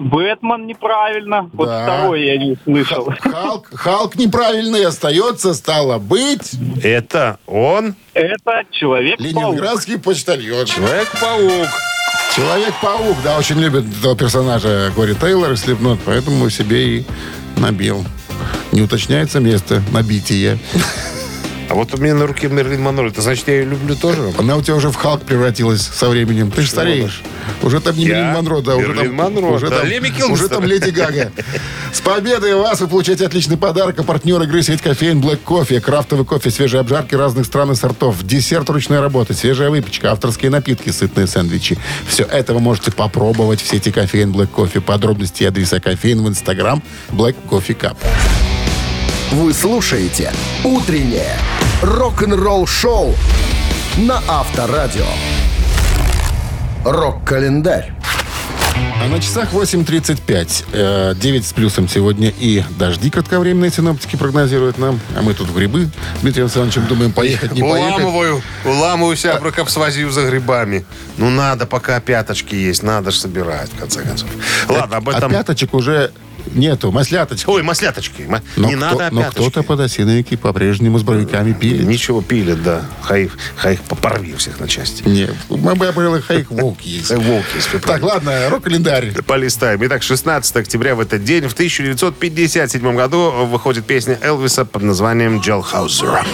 [0.00, 1.50] Бэтмен неправильно.
[1.52, 1.84] Вот Да.
[1.84, 3.12] второй я не слышал.
[3.20, 9.20] Халк, Халк неправильный остается, стало быть, Это он, Это Человек-паук.
[9.20, 10.64] ленинградский почтальон.
[10.66, 11.68] Человек-паук.
[12.34, 17.04] Человек-паук, да, очень любит этого персонажа Кори Тейлор и Слепнот, поэтому себе и
[17.56, 18.04] набил.
[18.72, 20.58] Не уточняется место набития.
[21.70, 23.08] А вот у меня на руке Мерлин Монро.
[23.08, 24.32] Это значит, я ее люблю тоже?
[24.36, 26.50] Она у тебя уже в Халк превратилась со временем.
[26.50, 27.22] Ты же стареешь.
[27.62, 28.16] Уже там не Я?
[28.16, 28.74] Мерлин Монро, да.
[28.74, 31.30] уже Мерлин там, Монро, уже да, там, Леми уже там Леди Гага.
[31.92, 34.00] С победой вас вы получаете отличный подарок.
[34.00, 35.80] А партнер игры сеть кофеин Black Кофе.
[35.80, 38.20] Крафтовый кофе, свежие обжарки разных стран и сортов.
[38.24, 41.78] Десерт ручной работы, свежая выпечка, авторские напитки, сытные сэндвичи.
[42.08, 44.80] Все это вы можете попробовать в сети кофеин Black Кофе.
[44.80, 47.96] Подробности и адреса кофеин в инстаграм Black Coffee Cup.
[49.30, 50.32] Вы слушаете
[50.64, 51.36] «Утреннее
[51.82, 53.14] рок-н-ролл-шоу»
[53.96, 55.06] на Авторадио.
[56.84, 57.92] Рок-календарь.
[59.02, 60.64] А на часах 8.35.
[60.72, 65.00] Э, 9 с плюсом сегодня и дожди кратковременные синоптики прогнозируют нам.
[65.16, 65.90] А мы тут в грибы
[66.22, 68.00] Дмитрием Александровичем думаем, поехать, не поехать.
[68.02, 70.84] Уламываю, уламываю себя, свозию за грибами.
[71.16, 74.28] Ну, надо, пока пяточки есть, надо же собирать, в конце концов.
[74.68, 75.30] Ладно, об А этом...
[75.30, 76.12] пяточек уже
[76.54, 77.48] нету, масляточек.
[77.48, 78.22] Ой, масляточки.
[78.22, 81.86] Ма- Но, Не кто- надо но кто-то подосиновики по-прежнему с боровиками пилит.
[81.86, 82.82] Ничего пилят, да.
[83.02, 85.02] Хай, хай порви всех на части.
[85.06, 87.08] Не, мы бы обрели хайк волк есть.
[87.08, 89.12] Хай волки, если Так, ладно, рок-календарь.
[89.26, 89.84] Полистаем.
[89.86, 96.02] Итак, 16 октября в этот день, в 1957 году, выходит песня Элвиса под названием «Jailhouse
[96.02, 96.26] Rock».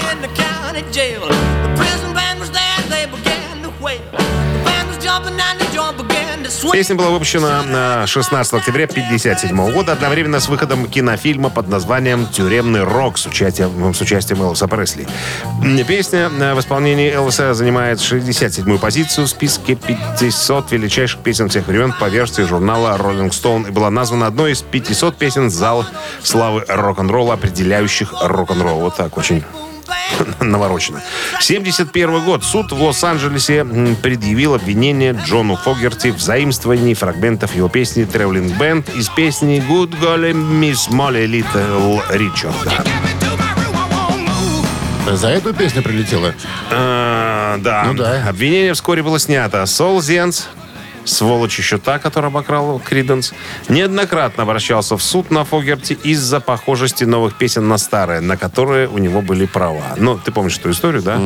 [6.73, 12.85] Песня была выпущена на 16 октября 1957 года, одновременно с выходом кинофильма под названием «Тюремный
[12.85, 15.09] рок» с участием, с участием Элвиса Пресли.
[15.89, 21.93] Песня э, в исполнении Элвиса занимает 67-ю позицию в списке 500 величайших песен всех времен
[21.99, 25.87] по версии журнала Rolling Stone и была названа одной из 500 песен зала
[26.23, 28.81] славы рок-н-ролла, определяющих рок-н-ролл.
[28.81, 29.43] Вот так очень
[30.41, 31.03] наворочено.
[31.41, 32.45] 71 год.
[32.45, 33.65] Суд в Лос-Анджелесе
[34.03, 40.33] предъявил обвинение Джону Фогерти в заимствовании фрагментов его песни «Traveling Band» из песни «Good Golly
[40.33, 42.87] Miss Molly Little Richard».
[45.13, 46.35] За эту песню прилетела.
[46.71, 47.85] А, да.
[47.85, 48.29] Ну да.
[48.29, 49.65] Обвинение вскоре было снято.
[49.67, 50.49] Сол Зенс
[51.07, 53.33] сволочь еще та, которая обокрал Криденс,
[53.69, 58.99] неоднократно обращался в суд на Фогерти из-за похожести новых песен на старые, на которые у
[58.99, 59.95] него были права.
[59.97, 61.17] Ну, ты помнишь эту историю, да?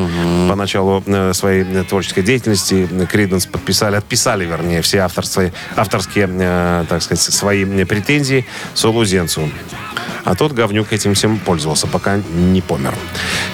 [0.49, 6.85] По началу э, своей э, творческой деятельности Криденс подписали, отписали, вернее, все авторские, авторские э,
[6.88, 9.51] так сказать, свои претензии Солу Зенцу.
[10.24, 12.94] А тот говнюк этим всем пользовался, пока не помер.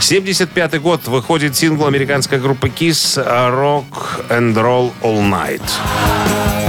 [0.00, 6.65] 75 год выходит сингл американской группы Kiss «Rock and Roll All Night».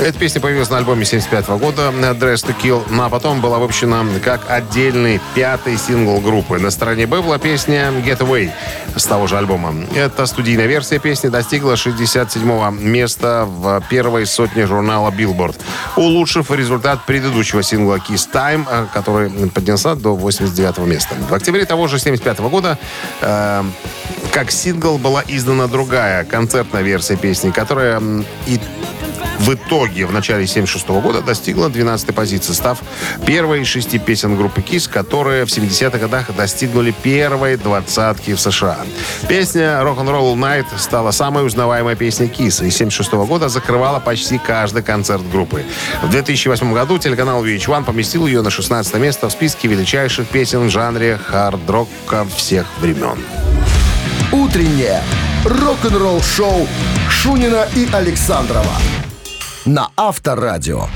[0.00, 4.02] Эта песня появилась на альбоме 75 года «Dress to Kill», ну а потом была выпущена
[4.24, 6.58] как отдельный пятый сингл группы.
[6.58, 8.50] На стороне Б была песня «Get Away»
[8.96, 9.74] с того же альбома.
[9.94, 15.56] Эта студийная версия песни достигла 67 места в первой сотне журнала Billboard,
[15.96, 21.14] улучшив результат предыдущего сингла «Kiss Time», э, который поднялся до 89 места.
[21.28, 22.78] В октябре того же 75 года
[23.20, 23.64] э,
[24.32, 28.00] как сингл была издана другая концертная версия песни, которая
[28.46, 28.58] и
[29.40, 32.78] в итоге в начале 76 года достигла 12 позиции, став
[33.26, 38.78] первой из шести песен группы KISS, которые в 70-х годах достигнули первой двадцатки в США.
[39.28, 44.82] Песня «Rock'n'Roll Night» стала самой узнаваемой песней KISS и с 76 года закрывала почти каждый
[44.82, 45.64] концерт группы.
[46.02, 50.70] В 2008 году телеканал VH1 поместил ее на 16 место в списке величайших песен в
[50.70, 53.18] жанре хард-рока всех времен.
[54.32, 55.02] Утреннее
[55.44, 56.68] рок-н-ролл-шоу
[57.08, 58.74] Шунина и Александрова
[59.64, 60.86] на Авторадио.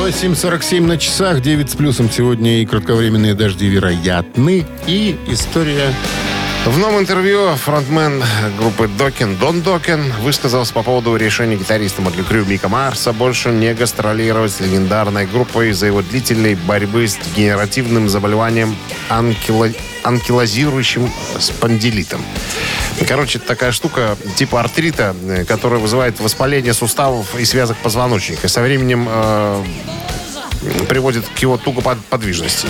[0.00, 4.66] 8.47 на часах, 9 с плюсом сегодня и кратковременные дожди вероятны.
[4.86, 5.92] И история...
[6.64, 8.22] В новом интервью фронтмен
[8.56, 13.74] группы Докин Дон Докин высказался по поводу решения гитариста Мотли Крю Мика Марса больше не
[13.74, 18.76] гастролировать с легендарной группой из-за его длительной борьбы с дегенеративным заболеванием
[19.10, 22.24] анкило- анкилозирующим спондилитом.
[23.08, 28.46] Короче, такая штука типа артрита, э, которая вызывает воспаление суставов и связок позвоночника.
[28.46, 29.64] Со временем э,
[30.88, 32.68] приводит к его тугоподвижности.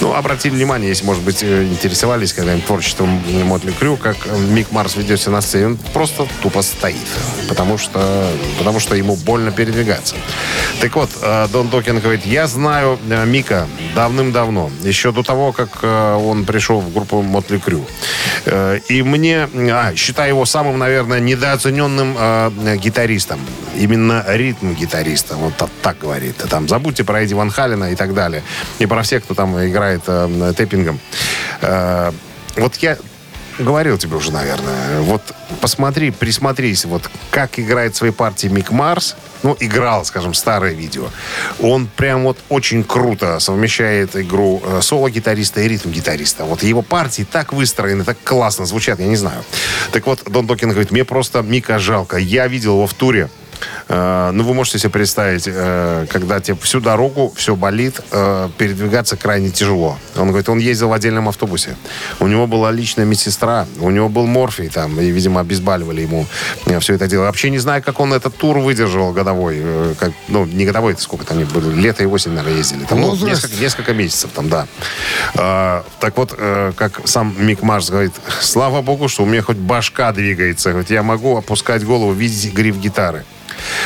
[0.00, 4.70] Ну, обратили внимание, если, может быть, э, интересовались когда-нибудь творчеством Мотли Крю, как э, Мик
[4.70, 6.96] Марс ведет себя на сцене, он просто тупо стоит,
[7.48, 10.14] потому что, потому что ему больно передвигаться.
[10.80, 16.44] Так вот, э, Дон Докин говорит, я знаю Мика давным-давно, еще до того, как он
[16.44, 17.84] пришел в группу Мотли Крю.
[18.88, 22.16] И мне, а, считаю его самым, наверное, недооцененным
[22.78, 23.40] гитаристом.
[23.76, 25.36] Именно ритм гитариста.
[25.36, 26.36] Вот так говорит.
[26.50, 28.42] Там забудьте про Эдди Ван Халина и так далее.
[28.78, 30.98] И про всех, кто там играет э, тэппингом.
[31.60, 32.10] Э,
[32.56, 32.96] вот я
[33.58, 35.00] говорил тебе уже, наверное.
[35.00, 35.22] Вот
[35.60, 39.16] посмотри, присмотрись, вот как играет свои партии Мик Марс.
[39.42, 41.10] Ну, играл, скажем, старое видео.
[41.60, 46.44] Он прям вот очень круто совмещает игру э, соло-гитариста и ритм-гитариста.
[46.44, 49.44] Вот его партии так выстроены, так классно звучат, я не знаю.
[49.92, 52.16] Так вот, Дон Докин говорит, мне просто Мика жалко.
[52.16, 53.28] Я видел его в туре.
[53.88, 59.16] Э, ну, вы можете себе представить, э, когда тебе всю дорогу все болит, э, передвигаться
[59.16, 59.98] крайне тяжело.
[60.16, 61.76] Он говорит, он ездил в отдельном автобусе.
[62.20, 66.26] У него была личная медсестра, у него был морфий там, и, видимо, обезболивали ему
[66.80, 67.24] все это дело.
[67.24, 69.62] Вообще не знаю, как он этот тур выдержал годовой.
[69.98, 72.84] как, ну, не годовой, это сколько там было, лето и осень, наверное, ездили.
[72.84, 74.66] Там, ну, несколько, несколько месяцев там, да.
[76.00, 76.32] Так вот,
[76.76, 81.02] как сам Мик Марс говорит, слава богу, что у меня хоть башка двигается, хоть я
[81.02, 83.24] могу опускать голову, видеть гриф гитары.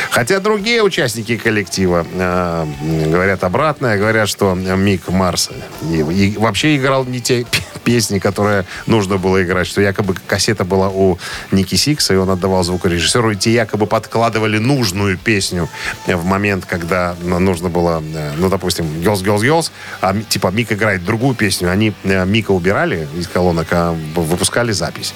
[0.09, 2.65] Хотя другие участники коллектива э,
[3.07, 5.49] говорят обратное, говорят, что Мик Марс
[5.81, 7.45] и, и вообще играл не те
[7.83, 11.17] песни, которые нужно было играть, что якобы кассета была у
[11.51, 15.69] Ники Сикса, и он отдавал звукорежиссеру, и те якобы подкладывали нужную песню
[16.07, 20.71] в момент, когда ну, нужно было, э, ну, допустим, Girls, Girls, Girls, а типа Мик
[20.71, 25.13] играет другую песню, они э, Мика убирали из колонок, а выпускали запись.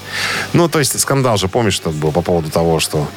[0.53, 3.07] Ну, то есть скандал же, помнишь, что был по поводу того, что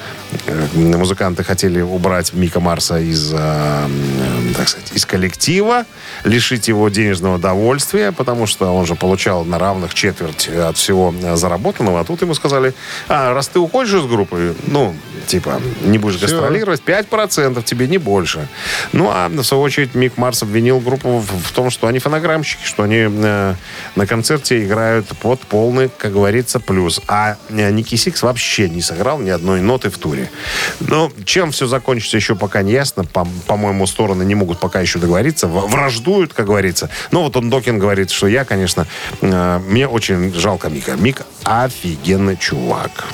[0.47, 5.85] э, музыканты хотели убрать Мика Марса из, так сказать, из коллектива,
[6.25, 11.37] лишить его денежного довольствия, потому что он же получал на равных четверть от всего э,
[11.37, 12.75] заработанного, а тут ему сказали,
[13.09, 14.95] а, раз ты уходишь из группы, ну,
[15.27, 18.49] типа, не будешь гастролировать, 5% тебе, не больше.
[18.93, 22.65] Ну, а в свою очередь Мик Марс обвинил группу в, в том, что они фонограммщики,
[22.65, 23.55] что они э,
[23.97, 27.01] на концерте играют под полный, как говорится, плюс.
[27.07, 30.31] А э, Ники Сикс вообще не сыграл ни одной ноты в туре.
[30.81, 33.05] Ну, чем все закончится, еще пока не ясно.
[33.05, 35.47] По- По-моему, стороны не могут пока еще договориться.
[35.47, 36.91] Враждуют, как говорится.
[37.11, 38.87] Но вот он Докин говорит, что я, конечно,
[39.21, 39.30] э,
[39.67, 40.97] мне очень жалко Мика.
[40.97, 43.07] Мик офигенный чувак.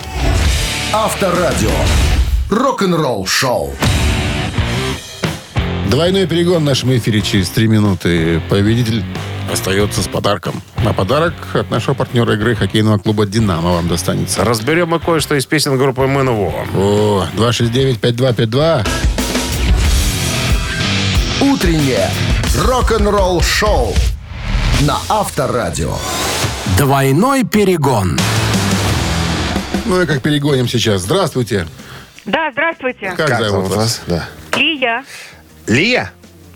[0.92, 1.70] Авторадио.
[2.50, 3.74] Рок-н-ролл шоу.
[5.90, 8.40] Двойной перегон в нашем эфире через три минуты.
[8.48, 9.05] Победитель
[9.52, 10.62] остается с подарком.
[10.85, 14.44] А подарок от нашего партнера игры хоккейного клуба «Динамо» вам достанется.
[14.44, 16.66] Разберем мы кое-что из песен группы МНВО.
[16.74, 18.87] О, 269-5252.
[21.40, 22.11] Утреннее
[22.64, 23.94] рок-н-ролл-шоу
[24.83, 25.95] на Авторадио.
[26.77, 28.19] Двойной перегон.
[29.87, 31.03] Ну и как перегоним сейчас.
[31.03, 31.67] Здравствуйте.
[32.25, 33.12] Да, здравствуйте.
[33.17, 34.03] Как, зовут вас?
[34.07, 34.29] Да.
[34.55, 35.05] Лия.
[35.67, 36.12] Лия?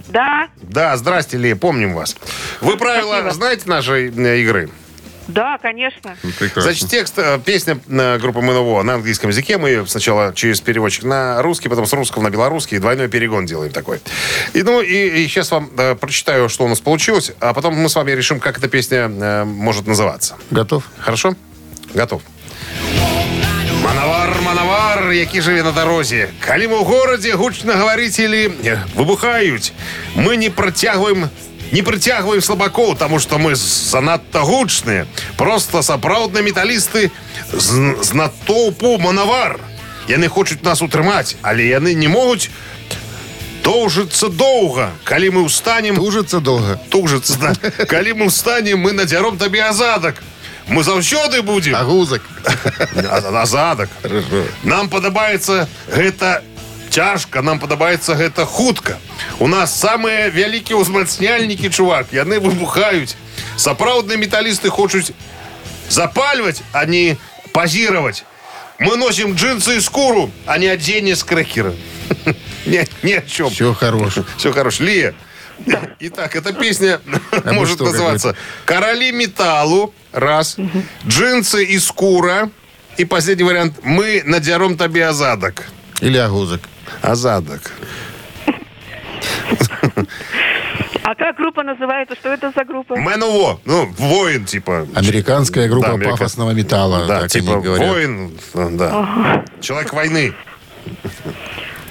[0.09, 2.17] Да, Да, здрасте, Лия, помним вас.
[2.61, 3.31] Вы правила Спасибо.
[3.31, 4.69] знаете нашей э, игры?
[5.30, 6.16] да, конечно.
[6.38, 6.62] Прекрасно.
[6.62, 9.58] Значит, текст, э, песня э, группы МНВО на английском языке.
[9.58, 12.78] Мы ее сначала через переводчик на русский, потом с русского на белорусский.
[12.78, 14.02] и Двойной перегон делаем такой.
[14.54, 17.96] И, ну, и, сейчас вам э, прочитаю, что у нас получилось, а потом мы с
[17.96, 20.36] вами решим, как эта песня э, может называться.
[20.52, 20.84] Готов?
[21.00, 21.34] Хорошо?
[21.94, 22.22] Готов.
[23.84, 26.30] Мановар, мановар, які жыве на дарозе.
[26.42, 29.74] Калі мы ў горадзе гучна гаварыць или э, выбухаюць,
[30.16, 31.30] мы не працягваем
[31.72, 35.08] не прыцягваем слабакоў, таму што мы занадта гучныя.
[35.38, 37.12] Просто сапраўдныя металісты
[37.52, 39.60] з, з натоўпу манавар.
[40.08, 42.50] Яны хочуць нас утрымаць, але яны не могуць
[43.64, 44.92] доўжыцца доўга.
[45.04, 46.80] Калі мы ўстанем, Тужится долго.
[46.90, 47.54] тужыцца, да.
[47.86, 50.22] Калі мы ўстанем, мы надзяром табе азадак.
[50.68, 52.22] Мы заўсёды будзем Агузок.
[52.96, 53.90] А- Азадак.
[54.64, 56.42] Нам падабаецца гэта
[56.90, 58.98] цяжка, нам падабаецца гэта хутка.
[59.40, 63.16] У нас самыя вялікія ўзмацняльнікі, чувак, яны выбухаюць.
[63.58, 65.12] Сапраўдныя металісты хочуць
[65.90, 67.18] запальваць, а не
[67.52, 68.24] пазіраваць.
[68.80, 71.74] Мы носім джинсы и скуру, а не оденье с крекера.
[72.66, 73.50] Ни, ни о чем.
[73.50, 74.18] Все хорош.
[74.38, 74.84] Все хорошо.
[74.84, 75.14] Лия.
[76.00, 78.36] Итак, эта песня мы может что, называться
[78.66, 79.94] «Короли металлу».
[80.12, 80.58] Раз.
[81.08, 82.50] «Джинсы и скура».
[82.98, 85.64] И последний вариант «Мы надерем тебе азадок».
[86.02, 86.62] Или агузок.
[87.03, 87.73] Азадок.
[91.03, 92.15] А как группа называется?
[92.15, 92.97] Что это за группа?
[92.97, 93.59] МНО.
[93.65, 94.87] Ну, воин, типа.
[94.95, 97.07] Американская группа Да, америка- пафосного металла.
[97.07, 98.31] Да, типа воин.
[98.55, 99.45] Да.
[99.61, 100.35] Человек войны.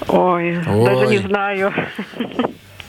[0.08, 0.86] Ой, Ой.
[0.86, 1.74] даже не знаю.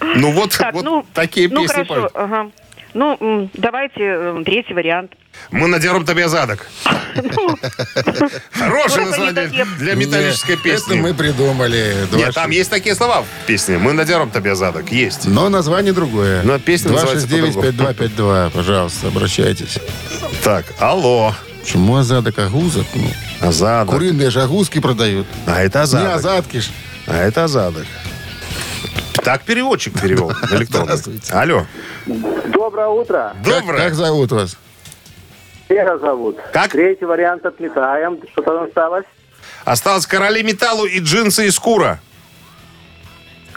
[0.00, 2.50] Ну вот, Так, вот ну, такие ну песни хорошо, ага.
[2.94, 5.12] Ну, давайте м, третий вариант.
[5.50, 6.66] Мы надерем тебе задок.
[8.52, 10.94] Хорошее Ну, не название для металлической песни.
[10.94, 11.94] Это мы придумали.
[12.12, 13.78] Нет, там есть такие слова в песне.
[13.78, 14.90] Мы надерем тебе задок.
[14.90, 15.26] Есть.
[15.26, 16.42] Но название другое.
[16.42, 18.50] Но песня называется 269-5252.
[18.50, 19.78] Пожалуйста, обращайтесь.
[20.42, 21.34] Так, алло.
[21.62, 22.86] Почему азадок агузок?
[22.94, 23.06] Ну,
[23.40, 23.94] Азадок.
[23.94, 25.26] куриные же агузки продают.
[25.46, 26.14] А это Не азадок.
[26.16, 26.70] азадки ж.
[27.06, 27.86] А это азадок.
[29.24, 30.96] Так переводчик перевел электронный.
[30.96, 31.32] Здравствуйте.
[31.34, 31.66] Алло.
[32.06, 33.34] Доброе утро.
[33.44, 33.78] Как, Доброе.
[33.78, 34.56] как зовут вас?
[35.68, 36.38] Вера зовут.
[36.52, 36.70] Как?
[36.72, 38.18] Третий вариант отметаем.
[38.32, 39.04] Что там осталось?
[39.64, 42.00] Осталось короли металлу и джинсы из кура.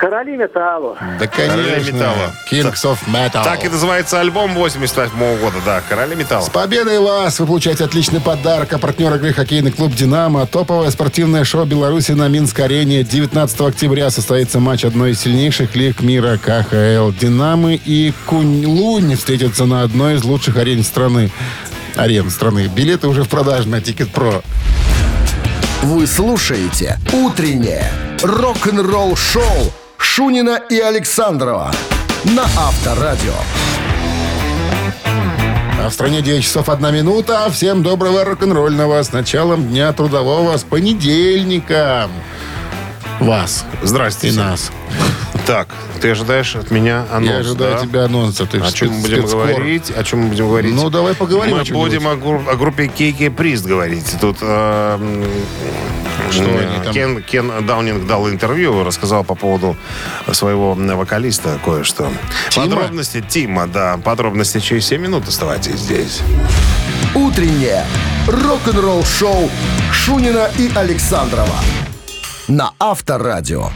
[0.04, 0.98] Короли металлу.
[1.18, 1.94] Да, конечно.
[1.94, 2.34] металла.
[2.52, 3.42] Kings of Metal.
[3.42, 5.56] Так и называется альбом 88 года.
[5.66, 6.44] Да, короли металла.
[6.44, 7.40] С победой вас!
[7.40, 8.74] Вы получаете отличный подарок.
[8.74, 10.46] А партнер игры хоккейный клуб «Динамо».
[10.46, 13.04] Топовое спортивное шоу Беларуси на Минск-арене.
[13.04, 17.12] 19 октября состоится матч одной из сильнейших лиг мира КХЛ.
[17.18, 21.32] «Динамо» и «Кунь-Лунь» встретятся на одной из лучших арен страны.
[21.96, 22.68] Арен страны.
[22.68, 24.42] Билеты уже в продаже на Ticket Pro.
[25.84, 27.90] Вы слушаете «Утреннее
[28.22, 29.72] рок-н-ролл-шоу»
[30.04, 31.72] Шунина и Александрова
[32.26, 33.34] на Авторадио.
[35.84, 37.50] А в стране 9 часов 1 минута.
[37.50, 42.10] Всем доброго рок-н-ролльного с началом дня трудового, с понедельника.
[43.20, 44.28] Вас Здрасте.
[44.28, 44.72] и нас.
[45.48, 45.70] Так,
[46.02, 47.82] ты ожидаешь от меня анонс, Я ожидаю да?
[47.82, 48.46] тебя анонса.
[48.46, 49.48] Ты О чем мы будем спецкор.
[49.48, 49.92] говорить?
[49.96, 50.74] О чем мы будем говорить?
[50.76, 52.12] Ну, давай поговорим Мы о будем о,
[52.52, 54.16] о группе Кейки Прист говорить.
[54.22, 55.26] Тут э,
[56.32, 56.94] Что э, они там?
[56.94, 59.76] Кен, Кен Даунинг дал интервью, рассказал по поводу
[60.32, 62.12] своего вокалиста кое-что.
[62.50, 62.66] Тима?
[62.68, 63.98] Подробности Тима, да.
[63.98, 66.22] Подробности через 7 минут оставайтесь здесь.
[67.16, 67.86] Утреннее
[68.28, 69.50] рок-н-ролл-шоу
[69.92, 71.60] Шунина и Александрова
[72.48, 73.70] на Авторадио.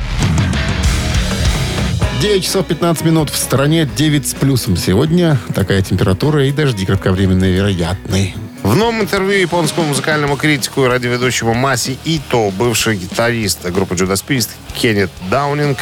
[2.22, 4.76] 9 часов 15 минут в стране, 9 с плюсом.
[4.76, 8.34] Сегодня такая температура и дожди кратковременные вероятны.
[8.68, 14.50] В новом интервью японскому музыкальному критику и радиоведущему Маси Ито, бывший гитарист группы Judas Priest
[14.76, 15.78] Кеннет Даунинг,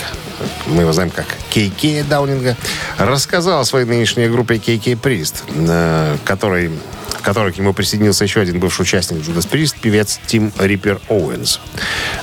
[0.67, 2.55] мы его знаем как Кей Даунинга,
[2.99, 8.41] рассказал о своей нынешней группе KK Priest, э, которой, в которой к нему присоединился еще
[8.41, 11.61] один бывший участник Judas Priest, певец Тим Риппер Оуэнс.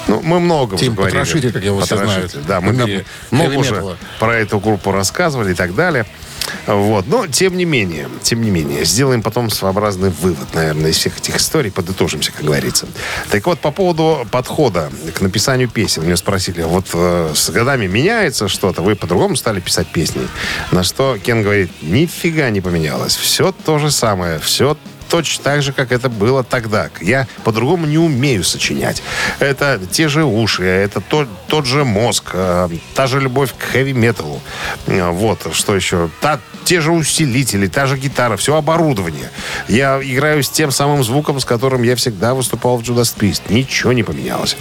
[0.07, 1.19] Ну, мы много уже Тим говорили.
[1.19, 2.39] Потрошитель, как его все знают.
[2.47, 2.73] Да, мы
[3.33, 6.07] много уже про эту группу рассказывали и так далее.
[6.67, 7.07] Вот.
[7.07, 11.37] Но, тем не менее, тем не менее, сделаем потом своеобразный вывод, наверное, из всех этих
[11.37, 12.87] историй, подытожимся, как говорится.
[13.31, 16.05] Так вот, по поводу подхода к написанию песен.
[16.05, 20.23] Меня спросили, вот э, с годами меняется что-то, вы по-другому стали писать песни?
[20.71, 23.17] На что Кен говорит, нифига не поменялось.
[23.17, 24.77] Все то же самое, все
[25.13, 26.89] точно так же, как это было тогда.
[27.03, 29.03] Я по-другому не умею сочинять.
[29.41, 34.41] Это те же уши, это тот, тот же мозг, э, та же любовь к хэви-металу.
[34.87, 36.09] Э, Вот, что еще?
[36.23, 39.31] Та, те же усилители, та же гитара, все оборудование.
[39.69, 43.43] Я играю с тем самым звуком, с которым я всегда выступал в Judas Priest.
[43.51, 44.57] Ничего не поменялось.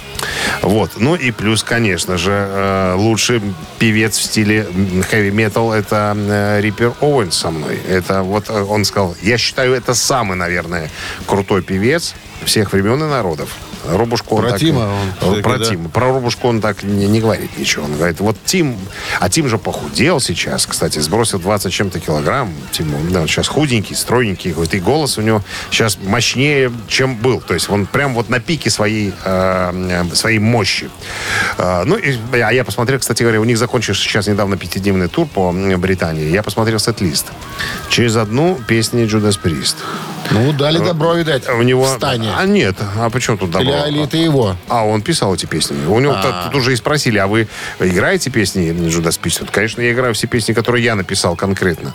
[0.60, 0.90] Вот.
[0.96, 3.40] Ну и плюс, конечно же, э, лучший
[3.78, 4.66] певец в стиле
[5.10, 7.78] хэви-метал это э, Риппер Оуэнс со мной.
[7.88, 10.90] Это вот э, он сказал, я считаю, это самый, наверное,
[11.26, 12.14] крутой певец
[12.44, 13.50] всех времен и народов.
[13.84, 14.88] Рубушку он Про так- Тима
[15.22, 15.88] он про всегда- Тима.
[15.88, 17.84] Про Рубушку он так не, не говорит ничего.
[17.84, 18.76] Он говорит, вот Тим...
[19.18, 22.52] А Тим же похудел сейчас, кстати, сбросил 20 с чем-то килограмм.
[22.70, 24.52] Тим, он, да, он сейчас худенький, стройненький.
[24.52, 27.40] Говорит, и голос у него сейчас мощнее, чем был.
[27.40, 30.88] То есть он прям вот на пике своей, э, своей мощи.
[31.58, 35.26] Э, ну, и, а я посмотрел, кстати говоря, у них закончился сейчас недавно пятидневный тур
[35.26, 36.28] по Британии.
[36.30, 37.26] Я посмотрел сет-лист.
[37.88, 39.76] Через одну песни Judas Priest.
[40.30, 41.84] Ну, дали добро, видать, У него...
[41.84, 42.30] в стане.
[42.36, 43.86] А нет, а почему тут добро?
[43.86, 44.56] Или, или это его?
[44.68, 45.76] А, он писал эти песни.
[45.86, 47.48] У него тут- тут уже и спросили, а вы
[47.80, 49.42] играете песни Priest?
[49.42, 51.92] Вот, Конечно, я играю все песни, которые я написал конкретно.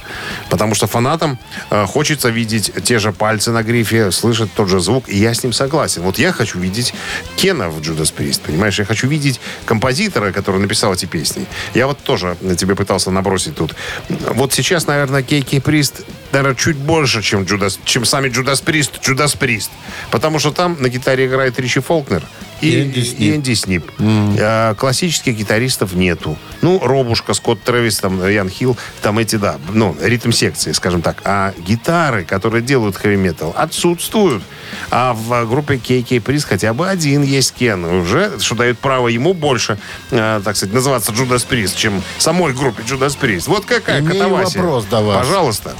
[0.49, 1.39] Потому что фанатам
[1.71, 5.43] э, хочется видеть те же пальцы на грифе, слышать тот же звук, и я с
[5.43, 6.01] ним согласен.
[6.03, 6.93] Вот я хочу видеть
[7.38, 8.78] Кена в Judas Priest, понимаешь?
[8.80, 11.45] Я хочу видеть композитора, который написал эти песни.
[11.73, 13.75] Я вот тоже тебе пытался набросить тут.
[14.09, 16.01] Вот сейчас, наверное, Кейки Прист,
[16.32, 19.69] наверное, чуть больше, чем, Judas, чем сами Judas Priest, Judas Priest.
[20.11, 22.23] Потому что там на гитаре играет Ричи Фолкнер
[22.61, 23.19] и, И Энди Снип.
[23.19, 23.91] и Энди Снип.
[23.99, 26.38] А, классических гитаристов нету.
[26.61, 31.21] Ну, Робушка, Скотт Трэвис, там, Ян Хилл, там эти, да, ну, ритм-секции, скажем так.
[31.23, 34.43] А гитары, которые делают хэви-метал, отсутствуют.
[34.89, 37.86] А в группе KK Приз хотя бы один есть Кен.
[37.86, 39.78] Уже, что дает право ему больше,
[40.11, 43.43] э, так сказать, называться Judas Priest, чем самой группе Judas Priest.
[43.47, 44.61] Вот какая Имею катавасия.
[44.61, 45.25] вопрос до вас.
[45.25, 45.75] Пожалуйста.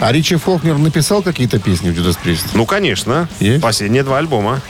[0.00, 2.46] А Ричи Фолкнер написал какие-то песни в Judas Priest?
[2.54, 3.28] Ну, конечно.
[3.38, 3.62] Есть?
[3.62, 4.60] Последние два альбома.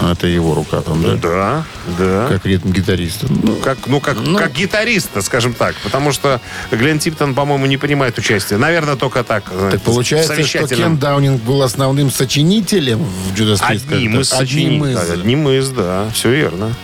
[0.00, 1.14] Это его рука там, да?
[1.16, 1.64] Да,
[1.98, 2.26] да.
[2.28, 3.26] Как ритм-гитариста.
[3.28, 5.74] Ну, Как, ну, как, как гитариста, скажем так.
[5.84, 8.58] Потому что Глен Типтон, по-моему, не принимает участие.
[8.58, 9.44] Наверное, только так.
[9.70, 10.66] так получается, что.
[10.66, 13.92] Кен Даунинг был основным сочинителем в Judas Priest?
[13.92, 15.12] Одним из сочинителей.
[15.12, 16.08] Одним из, да.
[16.14, 16.74] Все верно.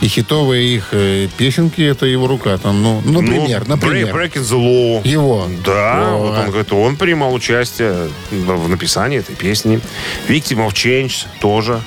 [0.00, 2.56] И хитовые их э, песенки, это его рука.
[2.58, 4.14] Там, ну, ну, например, Ну, например.
[4.14, 4.56] Break, Breaking the
[5.02, 5.08] Law.
[5.08, 5.48] Его.
[5.66, 6.28] Да, Вот.
[6.30, 9.80] вот он говорит, он принимал участие в написании этой песни.
[10.28, 11.80] Victim of Change тоже.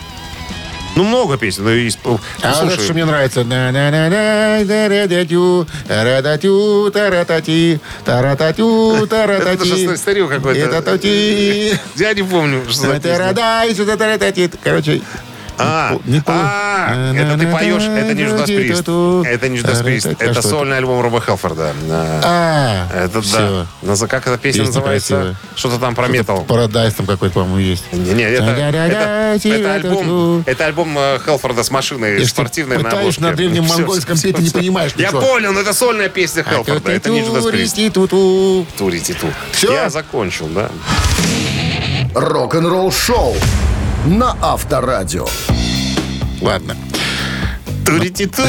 [0.98, 1.64] Ну, много песен.
[1.64, 3.46] Ну, и исп- А вот слушай, это, что мне нравится.
[9.54, 10.60] Это же старик какой-то.
[11.96, 13.34] Я не помню, что за.
[14.62, 15.02] Короче,
[15.58, 19.26] А, не а, это ты поешь, это не Judas Priest.
[19.28, 20.18] Это не Judas Priest.
[20.20, 21.74] А Это сольный альбом Роба Хелфорда.
[22.24, 23.68] А, Это да.
[23.82, 25.36] Наза- Как эта песня называется?
[25.56, 26.44] Что-то там про метал.
[26.44, 27.84] Парадайз там какой-то, по-моему, есть.
[27.92, 33.22] Не, не, это, альбом, это альбом э, Хелфорда с машиной спортивной на обложке.
[33.22, 36.92] на древнем монгольском петь, ты не понимаешь Я понял, но это сольная песня Хелфорда.
[36.92, 37.92] Это не Judas Priest.
[37.92, 38.66] Ту-ту.
[38.78, 39.28] Тури-ти-ту.
[39.72, 40.70] Я закончил, да.
[42.14, 43.36] Рок-н-ролл шоу
[44.06, 45.28] на Авторадио.
[46.42, 46.76] Ладно.
[47.86, 48.44] Тури-ти-ту,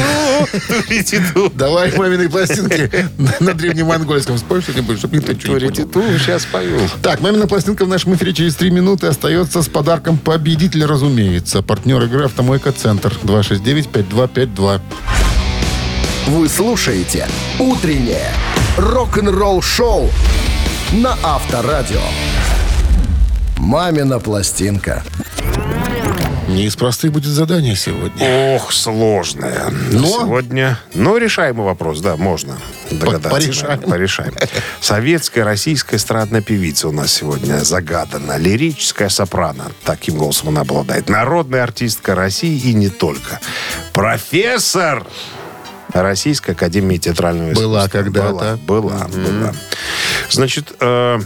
[0.67, 1.51] тури-ти-ту.
[1.55, 4.37] Давай маминой пластинки на- на древнем монгольском.
[4.37, 5.73] Спой что-нибудь, чтобы никто ничего не понял.
[5.91, 6.79] Тури-ти-ту, сейчас пою.
[7.01, 11.61] Так, мамина пластинка в нашем эфире через три минуты остается с подарком победителя, разумеется.
[11.61, 14.81] Партнер игры «Автомойка Центр» 269-5252.
[16.27, 17.27] Вы слушаете
[17.59, 18.31] «Утреннее
[18.77, 20.09] рок-н-ролл-шоу»
[20.93, 22.01] на Авторадио.
[23.57, 25.03] «Мамина пластинка».
[26.53, 28.55] Не из простых будет задание сегодня.
[28.55, 29.71] Ох, сложная.
[29.91, 30.05] Но?
[30.05, 32.59] Сегодня, ну, решаемый вопрос, да, можно
[32.91, 33.29] догадаться.
[33.29, 33.81] порешаем.
[33.81, 34.33] да, порешаем.
[34.79, 38.37] Советская, российская эстрадная певица у нас сегодня загадана.
[38.37, 39.71] Лирическая сопрано.
[39.83, 41.09] Таким голосом она обладает.
[41.09, 43.39] Народная артистка России и не только.
[43.91, 45.07] Профессор
[45.91, 47.67] Российской Академии Театрального искусства.
[47.67, 48.59] Была когда-то.
[48.67, 49.53] Была, была, была.
[50.29, 51.19] Значит, э,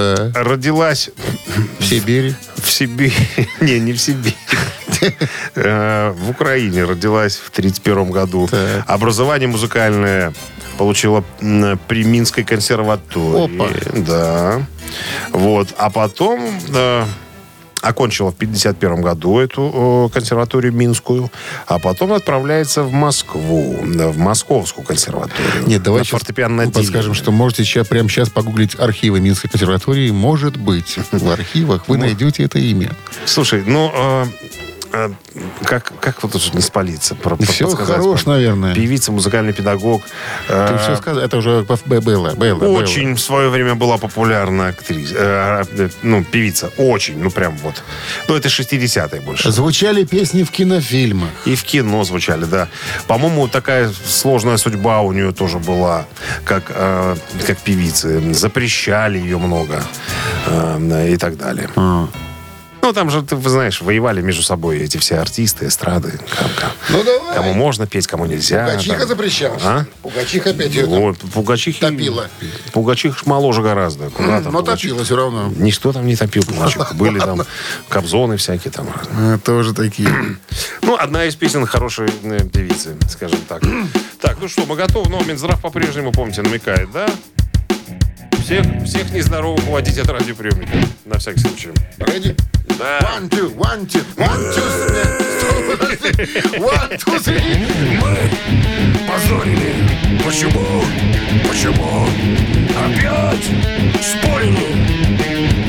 [0.00, 1.10] Э, родилась
[1.78, 2.34] в Сибири.
[2.62, 3.12] В Сибири.
[3.60, 4.36] Не, не в Сибири.
[5.54, 8.48] Э, В Украине родилась в 1931 году.
[8.86, 10.32] Образование музыкальное
[10.78, 11.24] получила
[11.88, 13.56] при Минской консерватории.
[13.56, 14.00] Опа.
[14.00, 14.66] Да.
[15.32, 15.74] Вот.
[15.76, 16.40] А потом
[16.74, 17.04] э,
[17.80, 21.30] окончила в 51 году эту э, консерваторию Минскую,
[21.66, 25.66] а потом отправляется в Москву, да, в Московскую консерваторию.
[25.66, 30.10] Нет, давай сейчас фортепианное подскажем, что можете сейчас, прямо сейчас погуглить архивы Минской консерватории.
[30.10, 32.90] Может быть, в архивах вы найдете это имя.
[33.24, 33.92] Слушай, ну,
[34.92, 35.10] э,
[35.64, 37.14] как, как вот тут не спалиться?
[37.14, 38.74] Про- про- Все хорош, наверное.
[38.74, 40.02] Певица, музыкальный педагог.
[40.48, 42.78] Ты все сказал, это уже было, было, было.
[42.78, 46.70] Очень в свое время была популярна актриса, э, э, ну, певица.
[46.76, 47.82] Очень, ну, прям вот.
[48.28, 49.50] Ну, это 60-е больше.
[49.50, 51.30] Звучали песни в кинофильмах.
[51.46, 52.68] И в кино звучали, да.
[53.06, 56.06] По-моему, такая сложная судьба у нее тоже была,
[56.44, 57.16] как, э,
[57.46, 58.32] как певицы.
[58.34, 59.82] Запрещали ее много
[60.46, 61.68] э, и так далее.
[62.82, 66.18] Ну, там же, ты знаешь, воевали между собой эти все артисты, эстрады.
[66.36, 66.50] Кому,
[66.88, 67.36] Ну, давай.
[67.36, 68.64] кому можно петь, кому нельзя.
[68.66, 69.08] Пугачиха там.
[69.08, 69.62] запрещалась.
[69.64, 69.84] А?
[70.02, 71.78] Пугачиха опять ее Вот, Пугачихи...
[71.80, 72.28] топила.
[72.72, 74.10] Пугачиха ж моложе гораздо.
[74.10, 74.88] Куда там Но Пугачиха?
[74.94, 75.52] топила все равно.
[75.56, 76.94] Ничто там не топил Пугачиху.
[76.94, 77.42] Были там
[77.88, 78.88] кобзоны всякие там.
[79.18, 80.08] Э, Тоже такие.
[80.82, 83.62] Ну, одна из песен хорошей э, певицы, скажем так.
[84.20, 87.06] так, ну что, мы готовы, но Минздрав по-прежнему, помните, намекает, да?
[88.50, 90.72] Всех, всех нездоровых уводить от радиоприемника.
[91.04, 91.68] На всякий случай.
[91.98, 92.36] Ready?
[92.80, 92.98] Да.
[92.98, 94.64] One, two, one, two, one, two.
[96.58, 97.68] One, two, three.
[99.06, 99.72] позорили.
[100.24, 100.82] Почему?
[101.48, 102.08] Почему?
[102.76, 103.46] Опять
[104.02, 104.66] спорили?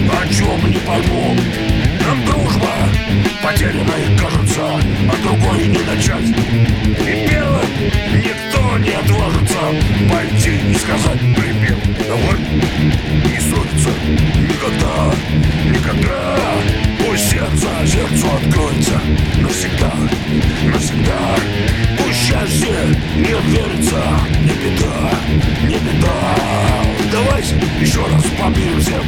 [0.09, 1.70] О чем не пойму?
[2.11, 2.67] Нам дружба
[3.41, 6.27] потерянной кажется, а другой не начать.
[6.27, 7.65] И первым
[8.19, 9.59] никто не отважится
[10.11, 11.77] пойти и сказать привет.
[12.05, 12.37] Давай
[13.23, 13.91] не ссориться
[14.41, 15.13] никогда,
[15.71, 16.37] никогда.
[16.99, 18.99] Пусть сердце сердцу откроется
[19.39, 19.93] навсегда,
[20.65, 21.35] навсегда.
[21.97, 22.75] Пусть счастье
[23.15, 24.03] не верится,
[24.41, 25.11] не беда,
[25.63, 26.35] не беда.
[27.09, 28.99] Давайте еще раз помиримся.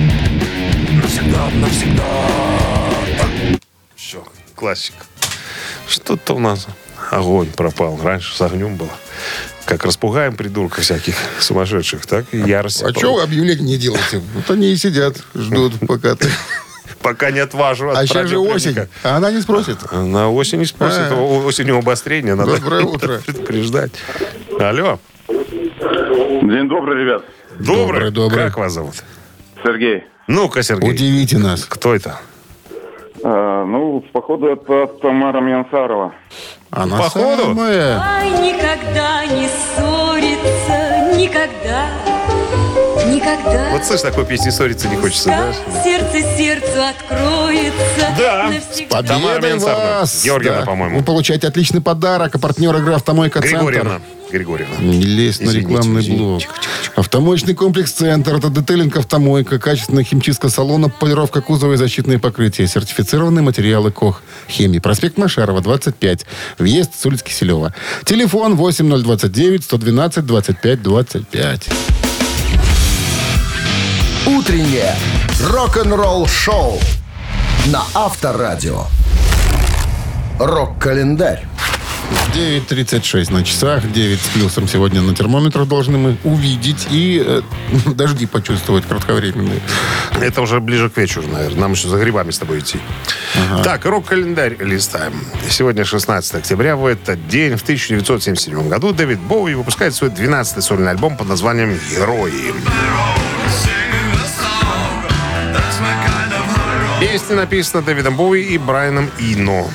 [0.93, 2.92] Навсегда, навсегда.
[4.13, 4.23] Все,
[4.55, 4.93] классик.
[5.87, 6.67] Что-то у нас
[7.09, 7.99] огонь пропал.
[7.99, 8.91] Раньше с огнем было.
[9.65, 12.83] Как распугаем придурков всяких сумасшедших, так и ярость.
[12.83, 14.21] А что вы объявление не делаете?
[14.35, 16.29] Вот они и сидят, ждут, пока ты...
[17.01, 19.77] Пока не отважу от А сейчас же осень, а она не спросит.
[19.91, 21.07] На осень не спросит.
[21.09, 21.15] А.
[21.15, 22.35] О- Осенью обострение.
[22.35, 23.19] Надо Доброе утро.
[23.25, 23.93] предупреждать.
[24.59, 24.99] Алло.
[25.27, 27.25] День добрый, ребят.
[27.57, 27.65] Добрый.
[27.65, 28.45] Доброе, доброе.
[28.45, 28.95] Как вас зовут?
[29.63, 30.03] Сергей.
[30.27, 30.91] Ну-ка, Сергей.
[30.91, 31.65] Удивите нас.
[31.65, 32.19] Кто это?
[33.25, 36.13] А, ну, походу, это Тамара Мьянсарова.
[36.71, 37.43] Она Походу.
[37.43, 37.99] самая.
[38.01, 41.85] Ай, никогда не ссориться, никогда,
[43.07, 43.69] никогда.
[43.71, 45.53] Вот слышь, такой песни ссориться не хочется, да?
[45.83, 48.07] Сердце сердцу откроется.
[48.17, 48.49] Да.
[48.49, 49.03] навсегда.
[49.03, 49.99] Тамара Победой Менсарна.
[49.99, 50.23] вас!
[50.25, 50.65] Георгиевна, Да.
[50.65, 50.97] по-моему.
[50.99, 52.35] Вы получаете отличный подарок.
[52.35, 53.55] А партнер игры «Автомойка Центр».
[53.57, 53.99] Григорьевна.
[54.33, 54.75] Григорьевна.
[54.79, 56.23] Не лезь на Извините, рекламный извините.
[56.23, 56.41] блок.
[56.41, 62.17] Тихо, тихо, Автомоечный комплекс «Центр»— это детейлинг автомойка, качественная химчистка салона, полировка кузова и защитные
[62.17, 64.23] покрытия, сертифицированные материалы КОХ.
[64.49, 64.79] Химии.
[64.79, 66.25] Проспект Машарова, 25.
[66.57, 67.73] Въезд с улицы Киселева.
[68.05, 71.69] Телефон 8029 112 25 25.
[74.25, 74.95] Утреннее
[75.51, 76.79] рок-н-ролл-шоу
[77.67, 78.85] на Авторадио.
[80.39, 81.45] Рок-календарь.
[82.33, 87.41] 9.36 на часах, 9 с плюсом сегодня на термометрах должны мы увидеть и э,
[87.95, 89.61] дожди почувствовать кратковременные.
[90.19, 91.61] Это уже ближе к вечеру, наверное.
[91.61, 92.79] Нам еще за грибами с тобой идти.
[93.63, 95.13] Так, рок-календарь листаем.
[95.49, 96.75] Сегодня 16 октября.
[96.75, 101.77] В этот день, в 1977 году, Дэвид Боуи выпускает свой 12-й сольный альбом под названием
[101.91, 102.53] «Герои».
[106.99, 109.69] Песня написана Дэвидом Боуи и Брайаном Ино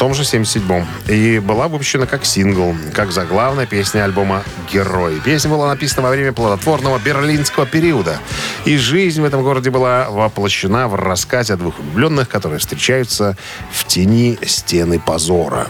[0.00, 0.86] том же 77-м.
[1.08, 4.42] И была выпущена как сингл, как заглавная песня альбома
[4.72, 5.20] «Герой».
[5.22, 8.18] Песня была написана во время плодотворного берлинского периода.
[8.64, 13.36] И жизнь в этом городе была воплощена в рассказе о двух влюбленных, которые встречаются
[13.70, 15.66] в тени стены позора.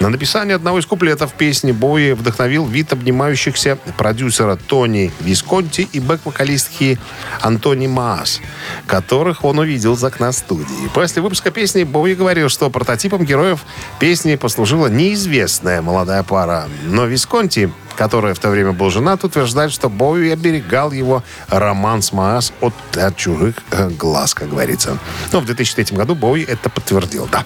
[0.00, 6.98] На написание одного из куплетов песни Бои вдохновил вид обнимающихся продюсера Тони Висконти и бэк-вокалистки
[7.42, 8.40] Антони Маас,
[8.86, 10.88] которых он увидел из окна студии.
[10.94, 13.66] После выпуска песни Бои говорил, что прототипом героев
[13.98, 16.66] песни послужила неизвестная молодая пара.
[16.86, 22.12] Но Висконти, который в то время был женат, утверждает, что Боуи оберегал его роман с
[22.12, 24.98] Маас от, от чужих э, глаз, как говорится.
[25.32, 27.44] Но в 2003 году Боуи это подтвердил, да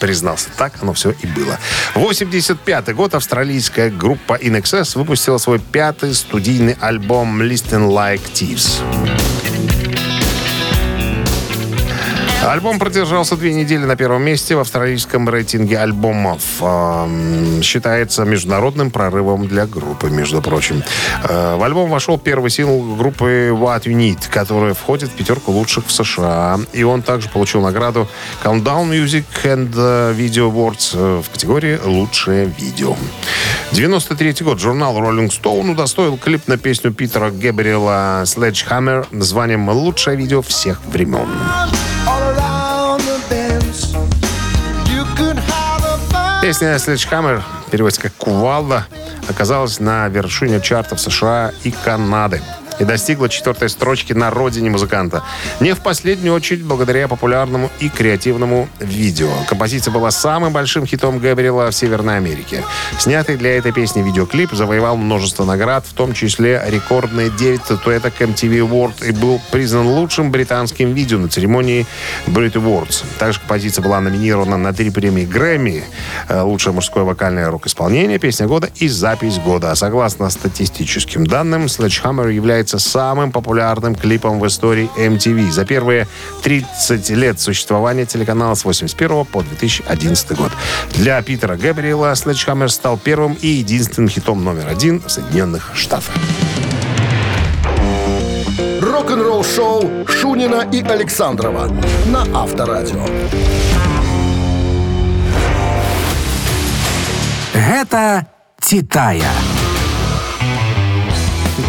[0.00, 0.48] признался.
[0.56, 1.58] Так оно все и было.
[1.94, 9.35] 85 год австралийская группа In Excess выпустила свой пятый студийный альбом Listen Like Thieves.
[12.46, 16.42] Альбом продержался две недели на первом месте в австралийском рейтинге альбомов.
[17.60, 20.84] Считается международным прорывом для группы, между прочим.
[21.24, 25.86] Э, В альбом вошел первый сингл группы What You Need, который входит в пятерку лучших
[25.88, 26.60] в США.
[26.72, 28.08] И он также получил награду
[28.44, 32.96] Countdown Music and э, Video Awards э, в категории «Лучшее видео».
[33.72, 34.60] 93 год.
[34.60, 41.26] Журнал Rolling Stone удостоил клип на песню Питера Гэбриэла Sledgehammer названием «Лучшее видео всех времен».
[46.46, 47.42] Песня Sledgehammer,
[47.72, 48.86] переводится как «Кувалда»,
[49.28, 52.40] оказалась на вершине чартов США и Канады
[52.78, 55.22] и достигла четвертой строчки на родине музыканта.
[55.60, 59.30] Не в последнюю очередь благодаря популярному и креативному видео.
[59.48, 62.64] Композиция была самым большим хитом Габриэла в Северной Америке.
[62.98, 68.68] Снятый для этой песни видеоклип завоевал множество наград, в том числе рекордные 9 статуэток MTV
[68.68, 71.86] Award и был признан лучшим британским видео на церемонии
[72.26, 73.04] Brit Awards.
[73.18, 75.84] Также композиция была номинирована на три премии Грэмми.
[76.28, 79.74] Э, Лучшее мужское вокальное рок-исполнение, песня года и запись года.
[79.74, 86.06] Согласно статистическим данным, Sledgehammer является самым популярным клипом в истории MTV за первые
[86.42, 90.52] 30 лет существования телеканала с 81 по 2011 год.
[90.94, 96.14] Для Питера Габриэла Sledgehammer стал первым и единственным хитом номер один в Соединенных Штатах.
[98.80, 101.68] Рок-н-ролл шоу Шунина и Александрова
[102.06, 103.04] на Авторадио.
[107.52, 108.26] Гэта
[108.60, 109.65] «Титая».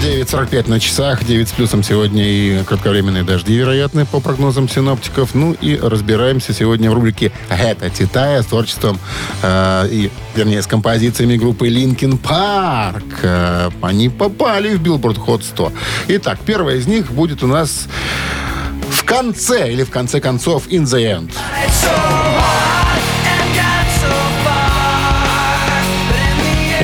[0.01, 5.33] 9.45 на часах, 9 с плюсом сегодня и кратковременные дожди, вероятны, по прогнозам синоптиков.
[5.33, 8.99] Ну и разбираемся сегодня в рубрике «Это Титая» с творчеством
[9.41, 13.03] э, и, вернее, с композициями группы Linkin Park.
[13.23, 15.73] Э, они попали в Billboard Hot 100.
[16.09, 17.87] Итак, первая из них будет у нас
[18.91, 21.31] в конце, или в конце концов, in the end.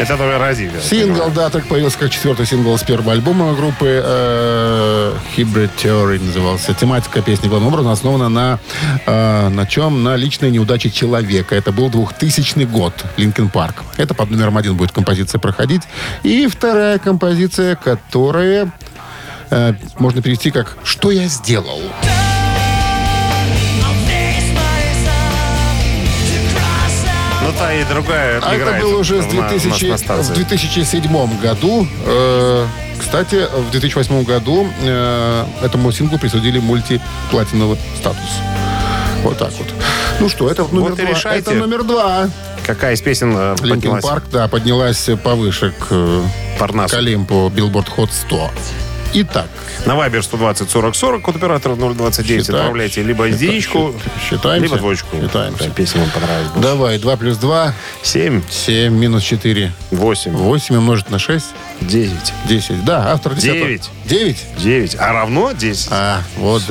[0.03, 0.81] Это твой Разилия.
[0.81, 6.73] Сингл, да, так появился как четвертый сингл с первого альбома группы э, Hybrid Theory назывался.
[6.73, 8.59] Тематика песни главным образом основана на,
[9.05, 10.03] э, на чем?
[10.03, 11.55] На личной неудаче человека.
[11.55, 13.81] Это был 2000 год, Linkin Park.
[13.95, 15.83] Это под номером один будет композиция проходить.
[16.23, 18.73] И вторая композиция, которая
[19.51, 21.79] э, можно перевести как «Что я сделал?».
[27.57, 30.31] Та и другая А это играет было уже с на- на- 2000 на станции.
[30.33, 31.87] в 2007 году.
[32.05, 32.65] Э,
[32.99, 38.19] кстати, в 2008 году э, этому синглу присудили мультиплатиновый статус.
[39.23, 39.67] Вот так вот.
[40.19, 41.05] Ну что, это номер и два.
[41.05, 41.51] решайте.
[41.51, 42.29] Это номер два.
[42.65, 44.03] Какая из песен э, поднялась?
[44.03, 46.21] Парк, да, поднялась повыше к, э,
[46.59, 46.95] Парнасу.
[46.95, 48.51] к Олимпу Billboard Hot 100.
[49.15, 49.47] Итак,
[49.85, 52.45] На Viber 120 40 40, код оператора 029.
[52.45, 52.59] Считай.
[52.61, 53.93] Отправляйте либо единичку,
[54.27, 54.63] считаемся?
[54.63, 55.15] либо двоечку.
[55.21, 55.69] Считаемся.
[55.69, 56.47] Песня вам понравилась.
[56.51, 56.61] больше.
[56.67, 61.45] давай, 2 плюс 2, 7, 7 минус 4, 8, 8 умножить на 6,
[61.81, 62.11] 9,
[62.45, 62.85] 10.
[62.85, 63.43] Да, автор 10.
[63.53, 63.89] Девять.
[64.05, 64.37] 9?
[64.57, 64.95] 9.
[64.99, 65.87] А равно 10.
[65.91, 66.63] А, вот.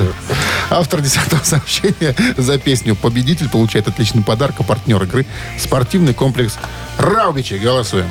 [0.69, 5.25] Автор десятого сообщения за песню «Победитель» получает отличный подарок, а партнер игры–
[5.59, 6.57] спортивный комплекс
[6.97, 7.53] «Раубичи».
[7.53, 8.09] Голосуем.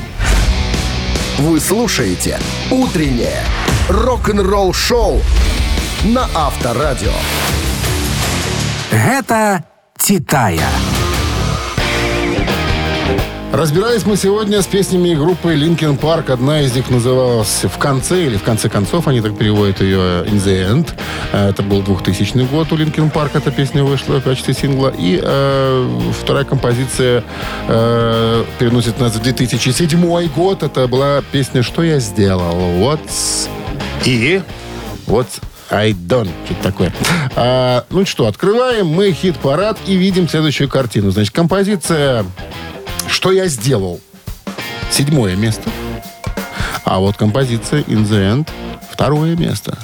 [1.38, 2.38] Вы слушаете
[2.70, 3.42] «Утреннее
[3.88, 5.20] рок-н-ролл-шоу»
[6.04, 7.12] на Авторадио.
[8.90, 9.64] Гэта
[9.98, 10.68] «Титая».
[13.52, 16.32] Разбирались мы сегодня с песнями группы Linkin Park.
[16.32, 19.08] Одна из них называлась «В конце» или «В конце концов».
[19.08, 20.88] Они так переводят ее «In the End».
[21.32, 23.32] Э, Это был 2000 год у Linkin Park.
[23.34, 24.90] Эта песня вышла в качестве сингла.
[24.98, 27.24] И э, вторая композиция
[27.68, 30.62] э, переносит нас в 2007 год.
[30.62, 33.50] Это была песня «Что я сделал?» What's...
[34.04, 34.42] И
[35.06, 35.26] Вот
[35.70, 36.28] I don't.
[36.44, 36.92] Что-то такое.
[37.34, 41.10] А, ну что, открываем мы хит-парад и видим следующую картину.
[41.10, 42.26] Значит, композиция
[43.08, 44.00] «Что я сделал?»
[44.90, 45.70] Седьмое место.
[46.84, 48.48] А вот композиция «In the End»
[48.90, 49.78] второе место.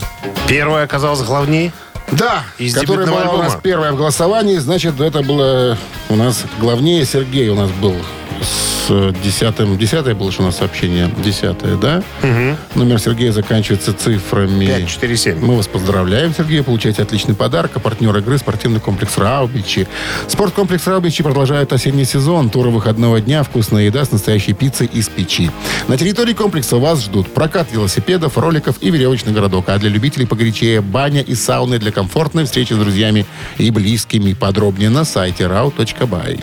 [0.47, 1.73] первая оказалась главнее.
[2.13, 3.61] Да, Из которая была у нас альбома.
[3.63, 5.77] первая в голосовании, значит, это было
[6.09, 7.97] у нас главнее Сергей у нас был
[8.89, 9.77] с десятым.
[9.77, 11.11] Десятое было же у нас сообщение.
[11.23, 12.03] Десятое, да?
[12.75, 14.67] Номер Сергея заканчивается цифрами.
[14.67, 15.39] 547.
[15.39, 16.63] Мы вас поздравляем, Сергей.
[16.63, 17.73] Получаете отличный подарок.
[17.75, 19.87] А партнер игры спортивный комплекс «Раубичи».
[20.27, 22.49] Спорткомплекс «Раубичи» продолжает осенний сезон.
[22.51, 25.51] Туры выходного дня, вкусная еда с настоящей пиццей из печи.
[25.87, 29.69] На территории комплекса вас ждут прокат велосипедов, роликов и веревочный городок.
[29.69, 33.27] А для любителей погорячее баня и сауны для комфортной встречи с друзьями
[33.59, 34.33] и близкими.
[34.33, 36.43] Подробнее на сайте rau.by.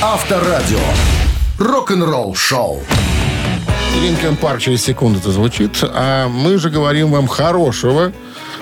[0.00, 1.25] Авторадио.
[1.58, 2.82] Рок-н-ролл-шоу.
[4.02, 5.78] Линкен Парк через секунду это звучит.
[5.82, 8.12] А мы же говорим вам хорошего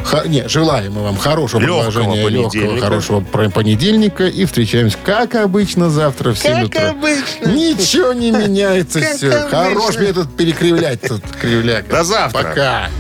[0.05, 4.27] Ха- не, желаем мы вам хорошего Легкого продолжения, легкого, хорошего понедельника.
[4.27, 6.91] И встречаемся, как обычно, завтра в 7 утра.
[6.91, 7.47] обычно.
[7.47, 9.01] Ничего не меняется.
[9.01, 9.31] Как все.
[9.31, 9.49] обычно.
[9.51, 11.89] Хорош метод перекривлять тут, кривляк.
[11.89, 12.43] До завтра.
[12.43, 12.91] Пока.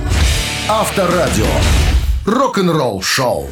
[0.68, 1.46] Авторадио.
[2.24, 3.50] Рок-н-ролл шоу.